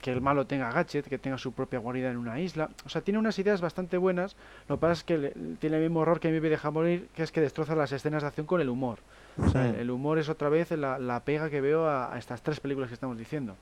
[0.00, 2.70] Que el malo tenga gadget, que tenga su propia guarida en una isla.
[2.84, 4.36] O sea, tiene unas ideas bastante buenas.
[4.68, 6.70] Lo que pasa es que le- tiene el mismo error que a mí me deja
[6.70, 8.98] morir, que es que destroza las escenas de acción con el humor.
[9.38, 12.42] O sea, el humor es otra vez la, la pega que veo a, a estas
[12.42, 13.56] tres películas que estamos diciendo.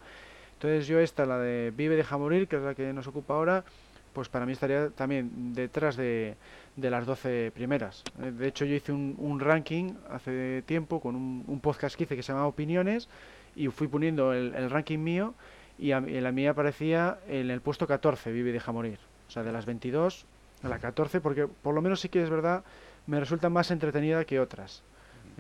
[0.55, 3.65] Entonces yo esta, la de Vive, deja morir, que es la que nos ocupa ahora,
[4.13, 6.37] pues para mí estaría también detrás de,
[6.77, 8.05] de las 12 primeras.
[8.23, 12.05] Eh, De hecho yo hice un, un ranking hace tiempo con un, un podcast que
[12.05, 13.09] hice que se llama Opiniones
[13.57, 15.35] y fui poniendo el, el ranking mío
[15.79, 18.99] y a, mí- la mía aparecía en el puesto 14, Vive, deja morir.
[19.29, 20.27] O sea, de las 22
[20.63, 22.63] a la 14, porque por lo menos sí que es verdad,
[23.07, 24.83] me resulta más entretenida que otras.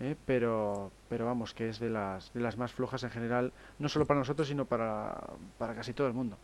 [0.01, 0.17] ¿eh?
[0.27, 4.07] pero pero vamos que es de las de las más flojas en general no solo
[4.07, 5.15] para nosotros sino para,
[5.57, 6.37] para casi todo el mundo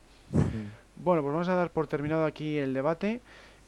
[1.02, 3.20] bueno pues vamos a dar por terminado aquí el debate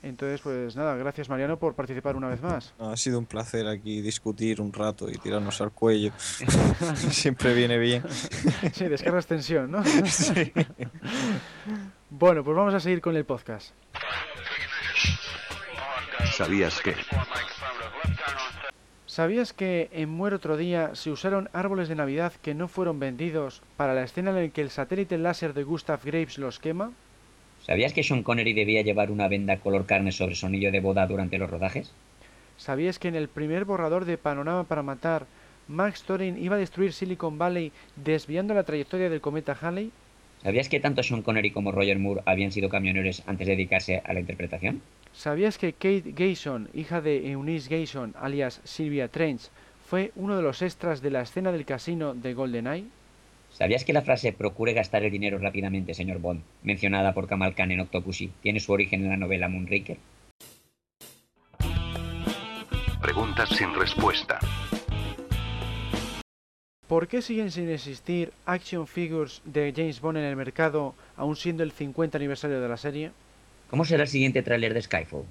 [0.02, 4.00] entonces pues nada gracias Mariano por participar una vez más Ha sido un placer aquí
[4.00, 6.12] discutir un rato y tirarnos al cuello.
[6.96, 8.02] Siempre viene bien.
[8.72, 10.52] sí descargas tensión no Sí.
[12.10, 13.70] bueno pues vamos a seguir con el podcast
[16.36, 16.94] ¿Sabías que?
[19.06, 23.60] ¿Sabías que en Muere otro día se usaron árboles de Navidad que no fueron vendidos
[23.76, 26.92] para la escena en la que el satélite láser de Gustav Graves los quema?
[27.66, 31.06] ¿Sabías que Sean Connery debía llevar una venda color carne sobre su anillo de boda
[31.06, 31.92] durante los rodajes?
[32.56, 35.26] ¿Sabías que en el primer borrador de Panorama para Matar,
[35.68, 39.92] Max Thorin iba a destruir Silicon Valley desviando la trayectoria del cometa Halley?
[40.42, 44.12] ¿Sabías que tanto Sean Connery como Roger Moore habían sido camioneros antes de dedicarse a
[44.12, 44.82] la interpretación?
[45.12, 49.50] ¿Sabías que Kate Gayson, hija de Eunice Gayson, alias Sylvia Trench,
[49.88, 52.86] fue uno de los extras de la escena del casino de GoldenEye?
[53.52, 57.70] ¿Sabías que la frase procure gastar el dinero rápidamente, señor Bond, mencionada por Kamal Khan
[57.70, 59.98] en Octopussy, tiene su origen en la novela Moonraker?
[63.00, 64.38] Preguntas sin respuesta.
[66.88, 71.62] ¿Por qué siguen sin existir action figures de James Bond en el mercado, aún siendo
[71.62, 73.10] el 50 aniversario de la serie?
[73.68, 75.24] ¿Cómo será el siguiente tráiler de Skyfall?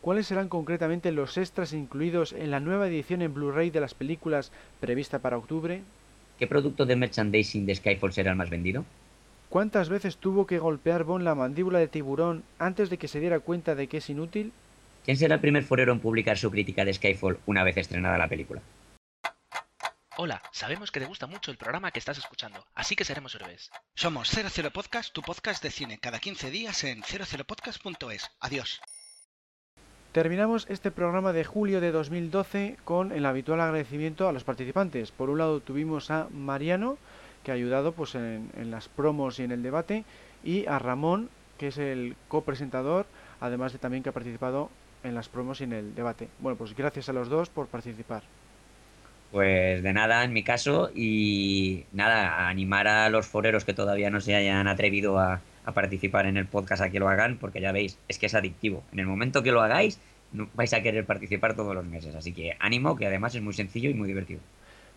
[0.00, 4.50] ¿Cuáles serán concretamente los extras incluidos en la nueva edición en Blu-ray de las películas
[4.80, 5.82] prevista para octubre?
[6.42, 8.84] ¿Qué producto de merchandising de Skyfall será el más vendido?
[9.48, 13.38] ¿Cuántas veces tuvo que golpear Bond la mandíbula de tiburón antes de que se diera
[13.38, 14.52] cuenta de que es inútil?
[15.04, 18.26] ¿Quién será el primer forero en publicar su crítica de Skyfall una vez estrenada la
[18.26, 18.60] película?
[20.16, 23.70] Hola, sabemos que te gusta mucho el programa que estás escuchando, así que seremos héroes.
[23.94, 28.32] Somos 00 Podcast, tu podcast de cine, cada 15 días en 00podcast.es.
[28.40, 28.80] Adiós.
[30.12, 35.10] Terminamos este programa de julio de 2012 con el habitual agradecimiento a los participantes.
[35.10, 36.98] Por un lado tuvimos a Mariano,
[37.42, 40.04] que ha ayudado pues, en, en las promos y en el debate,
[40.44, 43.06] y a Ramón, que es el copresentador,
[43.40, 44.68] además de también que ha participado
[45.02, 46.28] en las promos y en el debate.
[46.40, 48.22] Bueno, pues gracias a los dos por participar.
[49.32, 54.20] Pues de nada en mi caso y nada, animar a los foreros que todavía no
[54.20, 55.40] se hayan atrevido a,
[55.74, 58.82] participar en el podcast a que lo hagan, porque ya veis, es que es adictivo.
[58.92, 59.98] En el momento que lo hagáis,
[60.54, 62.14] vais a querer participar todos los meses.
[62.14, 64.40] Así que ánimo, que además es muy sencillo y muy divertido.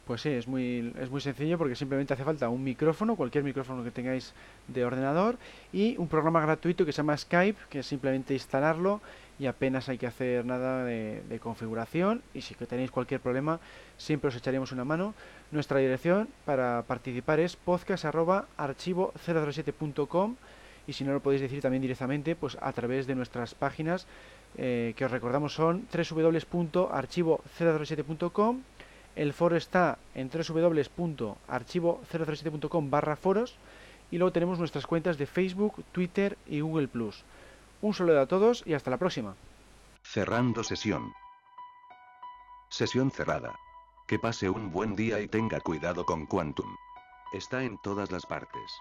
[0.05, 3.83] Pues sí, es muy, es muy sencillo porque simplemente hace falta un micrófono, cualquier micrófono
[3.83, 4.33] que tengáis
[4.67, 5.37] de ordenador
[5.71, 9.01] y un programa gratuito que se llama Skype, que es simplemente instalarlo
[9.39, 13.59] y apenas hay que hacer nada de, configuración y si tenéis cualquier problema
[13.97, 15.13] siempre os echaremos una mano.
[15.51, 20.35] Nuestra dirección para participar es podcast.archivo007.com
[20.87, 24.05] y si no lo podéis decir también directamente pues a través de nuestras páginas
[24.57, 28.61] eh, que os recordamos son www.archivo007.com
[29.15, 33.55] el foro está en www.archivo007.com barra foros
[34.11, 37.23] y luego tenemos nuestras cuentas de Facebook, Twitter y Google Plus.
[37.81, 39.35] Un saludo a todos y hasta la próxima.
[40.03, 41.13] Cerrando sesión.
[42.69, 43.53] Sesión cerrada.
[44.07, 46.75] Que pase un buen día y tenga cuidado con Quantum.
[47.33, 48.71] Está en todas las partes.